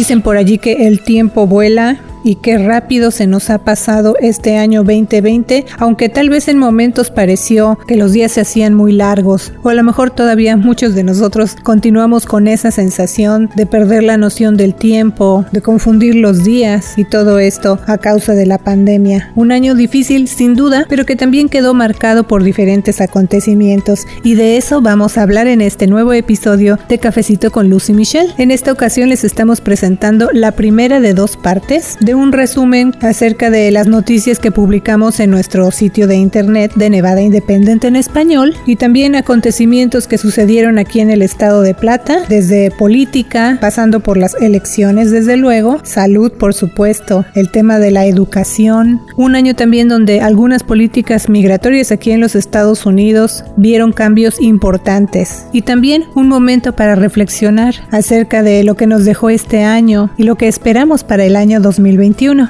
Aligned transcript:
Dicen 0.00 0.22
por 0.22 0.38
allí 0.38 0.56
que 0.56 0.86
el 0.86 1.02
tiempo 1.02 1.46
vuela 1.46 2.00
y 2.24 2.36
qué 2.36 2.58
rápido 2.58 3.10
se 3.10 3.26
nos 3.26 3.50
ha 3.50 3.58
pasado 3.58 4.14
este 4.20 4.56
año 4.56 4.82
2020, 4.82 5.66
aunque 5.78 6.08
tal 6.08 6.30
vez 6.30 6.48
en 6.48 6.58
momentos 6.58 7.10
pareció 7.10 7.78
que 7.86 7.96
los 7.96 8.12
días 8.12 8.32
se 8.32 8.40
hacían 8.40 8.74
muy 8.74 8.92
largos, 8.92 9.52
o 9.62 9.68
a 9.68 9.74
lo 9.74 9.82
mejor 9.82 10.10
todavía 10.10 10.56
muchos 10.56 10.94
de 10.94 11.04
nosotros 11.04 11.56
continuamos 11.62 12.26
con 12.26 12.48
esa 12.48 12.70
sensación 12.70 13.50
de 13.54 13.66
perder 13.66 14.02
la 14.02 14.16
noción 14.16 14.56
del 14.56 14.74
tiempo, 14.74 15.44
de 15.52 15.60
confundir 15.60 16.14
los 16.14 16.44
días 16.44 16.94
y 16.96 17.04
todo 17.04 17.38
esto 17.38 17.78
a 17.86 17.98
causa 17.98 18.34
de 18.34 18.46
la 18.46 18.58
pandemia. 18.58 19.32
Un 19.34 19.52
año 19.52 19.74
difícil 19.74 20.28
sin 20.28 20.54
duda, 20.54 20.86
pero 20.88 21.06
que 21.06 21.16
también 21.16 21.48
quedó 21.48 21.74
marcado 21.74 22.26
por 22.26 22.42
diferentes 22.42 23.00
acontecimientos 23.00 24.06
y 24.22 24.34
de 24.34 24.56
eso 24.56 24.80
vamos 24.80 25.18
a 25.18 25.22
hablar 25.22 25.46
en 25.46 25.60
este 25.60 25.86
nuevo 25.86 26.12
episodio 26.12 26.78
de 26.88 26.98
Cafecito 26.98 27.50
con 27.50 27.68
Lucy 27.68 27.92
Michelle. 27.92 28.32
En 28.38 28.50
esta 28.50 28.72
ocasión 28.72 29.08
les 29.08 29.24
estamos 29.24 29.60
presentando 29.60 30.28
la 30.32 30.52
primera 30.52 31.00
de 31.00 31.14
dos 31.14 31.36
partes 31.36 31.96
un 32.14 32.32
resumen 32.32 32.94
acerca 33.02 33.50
de 33.50 33.70
las 33.70 33.86
noticias 33.86 34.38
que 34.38 34.50
publicamos 34.50 35.20
en 35.20 35.30
nuestro 35.30 35.70
sitio 35.70 36.06
de 36.06 36.16
internet 36.16 36.72
de 36.74 36.90
Nevada 36.90 37.20
Independent 37.20 37.84
en 37.84 37.96
español 37.96 38.54
y 38.66 38.76
también 38.76 39.14
acontecimientos 39.14 40.06
que 40.06 40.18
sucedieron 40.18 40.78
aquí 40.78 41.00
en 41.00 41.10
el 41.10 41.22
estado 41.22 41.62
de 41.62 41.74
Plata, 41.74 42.22
desde 42.28 42.70
política, 42.70 43.58
pasando 43.60 44.00
por 44.00 44.16
las 44.16 44.34
elecciones 44.40 45.10
desde 45.10 45.36
luego, 45.36 45.80
salud 45.84 46.32
por 46.32 46.54
supuesto, 46.54 47.24
el 47.34 47.50
tema 47.50 47.78
de 47.78 47.90
la 47.90 48.06
educación, 48.06 49.00
un 49.16 49.34
año 49.34 49.54
también 49.54 49.88
donde 49.88 50.20
algunas 50.20 50.62
políticas 50.62 51.28
migratorias 51.28 51.92
aquí 51.92 52.12
en 52.12 52.20
los 52.20 52.34
Estados 52.34 52.86
Unidos 52.86 53.44
vieron 53.56 53.92
cambios 53.92 54.40
importantes 54.40 55.46
y 55.52 55.62
también 55.62 56.04
un 56.14 56.28
momento 56.28 56.74
para 56.74 56.94
reflexionar 56.94 57.74
acerca 57.90 58.42
de 58.42 58.64
lo 58.64 58.74
que 58.74 58.86
nos 58.86 59.04
dejó 59.04 59.30
este 59.30 59.64
año 59.64 60.10
y 60.16 60.24
lo 60.24 60.36
que 60.36 60.48
esperamos 60.48 61.04
para 61.04 61.24
el 61.24 61.36
año 61.36 61.60
2020 61.60 61.99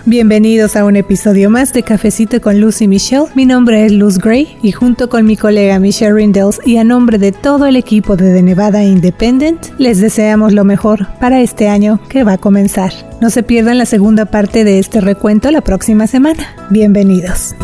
Bienvenidos 0.06 0.76
a 0.76 0.84
un 0.84 0.94
episodio 0.94 1.50
más 1.50 1.72
de 1.72 1.82
Cafecito 1.82 2.40
con 2.40 2.60
Lucy 2.60 2.86
Michelle. 2.86 3.26
Mi 3.34 3.46
nombre 3.46 3.84
es 3.84 3.90
Luz 3.90 4.18
Gray 4.18 4.56
y 4.62 4.70
junto 4.70 5.08
con 5.08 5.26
mi 5.26 5.36
colega 5.36 5.80
Michelle 5.80 6.12
Rindels 6.12 6.60
y 6.64 6.76
a 6.76 6.84
nombre 6.84 7.18
de 7.18 7.32
todo 7.32 7.66
el 7.66 7.74
equipo 7.74 8.14
de 8.14 8.32
The 8.32 8.42
Nevada 8.42 8.84
Independent, 8.84 9.66
les 9.76 10.00
deseamos 10.00 10.52
lo 10.52 10.62
mejor 10.62 11.08
para 11.18 11.40
este 11.40 11.66
año 11.68 11.98
que 12.08 12.22
va 12.22 12.34
a 12.34 12.38
comenzar. 12.38 12.92
No 13.20 13.28
se 13.28 13.42
pierdan 13.42 13.78
la 13.78 13.86
segunda 13.86 14.26
parte 14.26 14.62
de 14.62 14.78
este 14.78 15.00
recuento 15.00 15.50
la 15.50 15.62
próxima 15.62 16.06
semana. 16.06 16.54
Bienvenidos. 16.70 17.56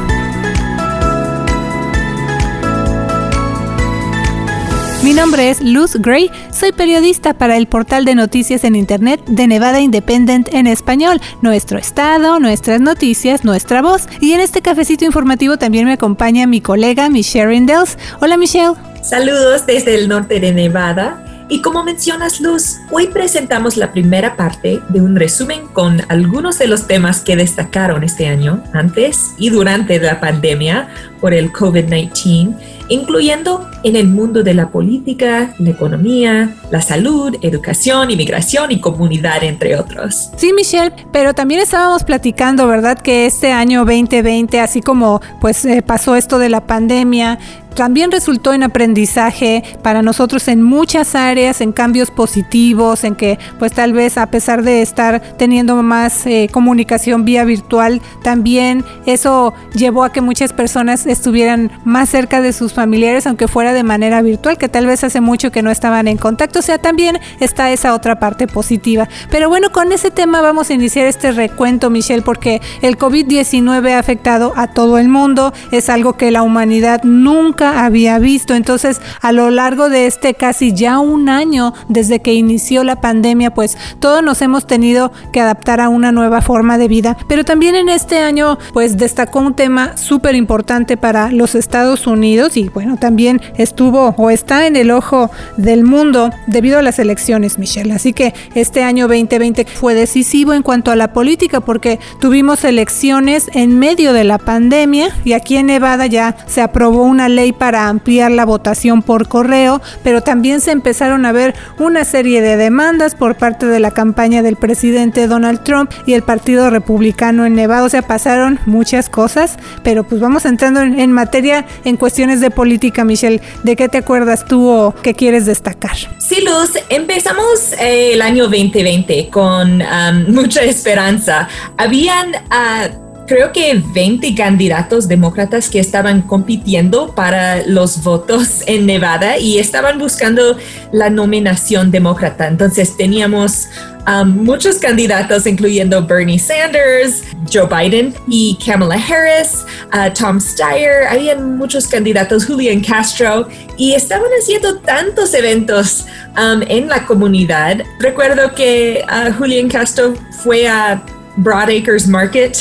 Mi 5.06 5.14
nombre 5.14 5.50
es 5.50 5.60
Luz 5.60 5.94
Gray, 5.94 6.32
soy 6.50 6.72
periodista 6.72 7.32
para 7.32 7.56
el 7.56 7.68
portal 7.68 8.04
de 8.04 8.16
noticias 8.16 8.64
en 8.64 8.74
Internet 8.74 9.20
de 9.28 9.46
Nevada 9.46 9.78
Independent 9.78 10.52
en 10.52 10.66
español, 10.66 11.20
nuestro 11.42 11.78
estado, 11.78 12.40
nuestras 12.40 12.80
noticias, 12.80 13.44
nuestra 13.44 13.82
voz. 13.82 14.08
Y 14.20 14.32
en 14.32 14.40
este 14.40 14.62
cafecito 14.62 15.04
informativo 15.04 15.58
también 15.58 15.84
me 15.84 15.92
acompaña 15.92 16.48
mi 16.48 16.60
colega 16.60 17.08
Michelle 17.08 17.46
Rindels. 17.46 17.96
Hola 18.20 18.36
Michelle. 18.36 18.72
Saludos 19.00 19.64
desde 19.64 19.94
el 19.94 20.08
norte 20.08 20.40
de 20.40 20.50
Nevada. 20.52 21.22
Y 21.48 21.62
como 21.62 21.84
mencionas, 21.84 22.40
Luz, 22.40 22.78
hoy 22.90 23.06
presentamos 23.06 23.76
la 23.76 23.92
primera 23.92 24.34
parte 24.34 24.80
de 24.88 25.00
un 25.00 25.14
resumen 25.14 25.68
con 25.68 26.02
algunos 26.08 26.58
de 26.58 26.66
los 26.66 26.88
temas 26.88 27.20
que 27.20 27.36
destacaron 27.36 28.02
este 28.02 28.26
año, 28.26 28.60
antes 28.72 29.34
y 29.38 29.50
durante 29.50 30.00
la 30.00 30.18
pandemia 30.18 30.88
por 31.20 31.32
el 31.32 31.52
COVID-19 31.52 32.56
incluyendo 32.88 33.68
en 33.82 33.96
el 33.96 34.08
mundo 34.08 34.42
de 34.42 34.54
la 34.54 34.68
política, 34.68 35.54
la 35.58 35.70
economía, 35.70 36.54
la 36.70 36.80
salud, 36.80 37.36
educación, 37.42 38.10
inmigración 38.10 38.72
y 38.72 38.80
comunidad, 38.80 39.42
entre 39.44 39.78
otros. 39.78 40.30
Sí, 40.36 40.52
Michelle, 40.52 40.92
pero 41.12 41.34
también 41.34 41.60
estábamos 41.60 42.04
platicando, 42.04 42.66
¿verdad? 42.66 42.98
Que 42.98 43.26
este 43.26 43.52
año 43.52 43.80
2020, 43.84 44.60
así 44.60 44.80
como 44.80 45.20
pues 45.40 45.64
eh, 45.64 45.82
pasó 45.82 46.16
esto 46.16 46.38
de 46.38 46.48
la 46.48 46.66
pandemia, 46.66 47.38
también 47.76 48.10
resultó 48.10 48.54
en 48.54 48.62
aprendizaje 48.62 49.62
para 49.82 50.02
nosotros 50.02 50.48
en 50.48 50.62
muchas 50.62 51.14
áreas, 51.14 51.60
en 51.60 51.72
cambios 51.72 52.10
positivos, 52.10 53.04
en 53.04 53.14
que 53.14 53.38
pues 53.58 53.72
tal 53.72 53.92
vez 53.92 54.16
a 54.18 54.26
pesar 54.26 54.62
de 54.62 54.82
estar 54.82 55.20
teniendo 55.36 55.76
más 55.82 56.26
eh, 56.26 56.48
comunicación 56.50 57.24
vía 57.24 57.44
virtual, 57.44 58.00
también 58.22 58.84
eso 59.04 59.52
llevó 59.74 60.04
a 60.04 60.10
que 60.10 60.22
muchas 60.22 60.54
personas 60.54 61.06
estuvieran 61.06 61.70
más 61.84 62.08
cerca 62.08 62.40
de 62.40 62.54
sus 62.54 62.72
familiares, 62.72 63.26
aunque 63.26 63.46
fuera 63.46 63.74
de 63.74 63.82
manera 63.82 64.22
virtual, 64.22 64.56
que 64.56 64.70
tal 64.70 64.86
vez 64.86 65.04
hace 65.04 65.20
mucho 65.20 65.52
que 65.52 65.62
no 65.62 65.70
estaban 65.70 66.08
en 66.08 66.16
contacto. 66.16 66.60
O 66.60 66.62
sea, 66.62 66.78
también 66.78 67.18
está 67.40 67.70
esa 67.70 67.94
otra 67.94 68.18
parte 68.18 68.46
positiva. 68.46 69.06
Pero 69.30 69.50
bueno, 69.50 69.70
con 69.70 69.92
ese 69.92 70.10
tema 70.10 70.40
vamos 70.40 70.70
a 70.70 70.74
iniciar 70.74 71.06
este 71.06 71.30
recuento, 71.30 71.90
Michelle, 71.90 72.22
porque 72.22 72.62
el 72.80 72.96
COVID-19 72.96 73.92
ha 73.92 73.98
afectado 73.98 74.54
a 74.56 74.68
todo 74.68 74.96
el 74.98 75.08
mundo. 75.08 75.52
Es 75.72 75.90
algo 75.90 76.14
que 76.14 76.30
la 76.30 76.42
humanidad 76.42 77.02
nunca 77.04 77.65
había 77.70 78.18
visto. 78.18 78.54
Entonces, 78.54 79.00
a 79.20 79.32
lo 79.32 79.50
largo 79.50 79.88
de 79.88 80.06
este 80.06 80.34
casi 80.34 80.72
ya 80.72 80.98
un 80.98 81.28
año 81.28 81.72
desde 81.88 82.20
que 82.20 82.34
inició 82.34 82.84
la 82.84 83.00
pandemia, 83.00 83.52
pues 83.52 83.76
todos 84.00 84.22
nos 84.22 84.42
hemos 84.42 84.66
tenido 84.66 85.12
que 85.32 85.40
adaptar 85.40 85.80
a 85.80 85.88
una 85.88 86.12
nueva 86.12 86.40
forma 86.40 86.78
de 86.78 86.88
vida. 86.88 87.16
Pero 87.28 87.44
también 87.44 87.74
en 87.74 87.88
este 87.88 88.18
año, 88.18 88.58
pues 88.72 88.96
destacó 88.96 89.40
un 89.40 89.54
tema 89.54 89.96
súper 89.96 90.34
importante 90.34 90.96
para 90.96 91.30
los 91.30 91.54
Estados 91.54 92.06
Unidos 92.06 92.56
y 92.56 92.68
bueno, 92.68 92.96
también 92.96 93.40
estuvo 93.56 94.14
o 94.16 94.30
está 94.30 94.66
en 94.66 94.76
el 94.76 94.90
ojo 94.90 95.30
del 95.56 95.84
mundo 95.84 96.30
debido 96.46 96.78
a 96.78 96.82
las 96.82 96.98
elecciones, 96.98 97.58
Michelle. 97.58 97.92
Así 97.92 98.12
que 98.12 98.34
este 98.54 98.82
año 98.82 99.08
2020 99.08 99.64
fue 99.64 99.94
decisivo 99.94 100.52
en 100.52 100.62
cuanto 100.62 100.90
a 100.90 100.96
la 100.96 101.12
política 101.12 101.60
porque 101.60 101.98
tuvimos 102.20 102.64
elecciones 102.64 103.50
en 103.54 103.78
medio 103.78 104.12
de 104.12 104.24
la 104.24 104.38
pandemia 104.38 105.08
y 105.24 105.32
aquí 105.32 105.56
en 105.56 105.66
Nevada 105.66 106.06
ya 106.06 106.36
se 106.46 106.60
aprobó 106.60 107.04
una 107.04 107.28
ley 107.28 107.52
para 107.58 107.88
ampliar 107.88 108.30
la 108.30 108.44
votación 108.44 109.02
por 109.02 109.28
correo, 109.28 109.80
pero 110.02 110.22
también 110.22 110.60
se 110.60 110.70
empezaron 110.70 111.26
a 111.26 111.32
ver 111.32 111.54
una 111.78 112.04
serie 112.04 112.40
de 112.40 112.56
demandas 112.56 113.14
por 113.14 113.36
parte 113.36 113.66
de 113.66 113.80
la 113.80 113.90
campaña 113.90 114.42
del 114.42 114.56
presidente 114.56 115.26
Donald 115.26 115.62
Trump 115.62 115.90
y 116.06 116.14
el 116.14 116.22
Partido 116.22 116.70
Republicano 116.70 117.46
en 117.46 117.54
Nevada. 117.54 117.84
O 117.84 117.88
sea, 117.88 118.02
pasaron 118.02 118.58
muchas 118.66 119.08
cosas, 119.08 119.56
pero 119.82 120.04
pues 120.04 120.20
vamos 120.20 120.44
entrando 120.44 120.80
en, 120.80 121.12
materia 121.12 121.64
en 121.84 121.96
cuestiones 121.96 122.40
de 122.40 122.50
política, 122.50 123.04
Michelle. 123.04 123.40
¿De 123.62 123.76
qué 123.76 123.88
te 123.88 123.98
acuerdas 123.98 124.44
tú 124.44 124.68
o 124.68 124.94
qué 125.02 125.14
quieres 125.14 125.46
destacar? 125.46 125.96
Sí, 126.18 126.42
Luz, 126.44 126.72
empezamos 126.88 127.72
eh, 127.80 128.12
el 128.14 128.22
año 128.22 128.44
2020 128.44 129.28
con 129.30 129.82
mucha 130.28 130.62
esperanza. 130.62 131.48
Habían... 131.76 132.30
Uh, 132.30 133.05
creo 133.26 133.52
que 133.52 133.82
20 133.92 134.34
candidatos 134.34 135.08
demócratas 135.08 135.68
que 135.68 135.80
estaban 135.80 136.22
compitiendo 136.22 137.14
para 137.14 137.66
los 137.66 138.02
votos 138.02 138.62
en 138.66 138.86
Nevada 138.86 139.38
y 139.38 139.58
estaban 139.58 139.98
buscando 139.98 140.56
la 140.92 141.10
nominación 141.10 141.90
demócrata. 141.90 142.46
Entonces 142.46 142.96
teníamos 142.96 143.68
um, 144.06 144.28
muchos 144.44 144.76
candidatos, 144.76 145.46
incluyendo 145.46 146.06
Bernie 146.06 146.38
Sanders, 146.38 147.22
Joe 147.52 147.66
Biden 147.68 148.14
y 148.28 148.56
Kamala 148.64 148.96
Harris, 148.96 149.64
uh, 149.92 150.12
Tom 150.18 150.40
Steyer, 150.40 151.06
habían 151.08 151.56
muchos 151.56 151.88
candidatos, 151.88 152.46
Julian 152.46 152.80
Castro, 152.80 153.48
y 153.76 153.92
estaban 153.94 154.30
haciendo 154.40 154.78
tantos 154.78 155.34
eventos 155.34 156.06
um, 156.36 156.62
en 156.68 156.88
la 156.88 157.04
comunidad. 157.04 157.82
Recuerdo 157.98 158.54
que 158.54 159.04
uh, 159.08 159.32
Julian 159.32 159.68
Castro 159.68 160.14
fue 160.42 160.68
a 160.68 161.02
Broadacres 161.36 162.06
Market 162.06 162.56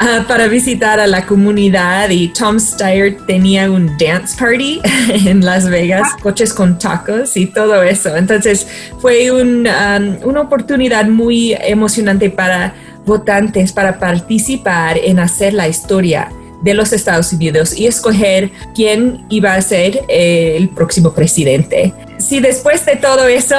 uh, 0.00 0.24
para 0.26 0.48
visitar 0.48 0.98
a 1.00 1.06
la 1.06 1.26
comunidad 1.26 2.10
y 2.10 2.28
Tom 2.28 2.58
Steyer 2.58 3.16
tenía 3.26 3.70
un 3.70 3.96
dance 3.98 4.36
party 4.38 4.80
en 5.26 5.44
Las 5.44 5.68
Vegas, 5.68 6.08
coches 6.22 6.52
con 6.52 6.78
tacos 6.78 7.36
y 7.36 7.46
todo 7.46 7.82
eso. 7.82 8.16
Entonces 8.16 8.66
fue 9.00 9.30
un, 9.30 9.66
um, 9.66 10.28
una 10.28 10.40
oportunidad 10.40 11.06
muy 11.06 11.54
emocionante 11.60 12.30
para 12.30 12.74
votantes 13.04 13.72
para 13.72 13.98
participar 13.98 14.98
en 14.98 15.18
hacer 15.20 15.54
la 15.54 15.68
historia 15.68 16.28
de 16.62 16.74
los 16.74 16.92
Estados 16.92 17.32
Unidos 17.32 17.78
y 17.78 17.86
escoger 17.86 18.50
quién 18.74 19.24
iba 19.28 19.54
a 19.54 19.62
ser 19.62 20.00
el 20.08 20.68
próximo 20.70 21.12
presidente. 21.12 21.92
Si 22.18 22.40
después 22.40 22.84
de 22.84 22.96
todo 22.96 23.26
eso 23.28 23.56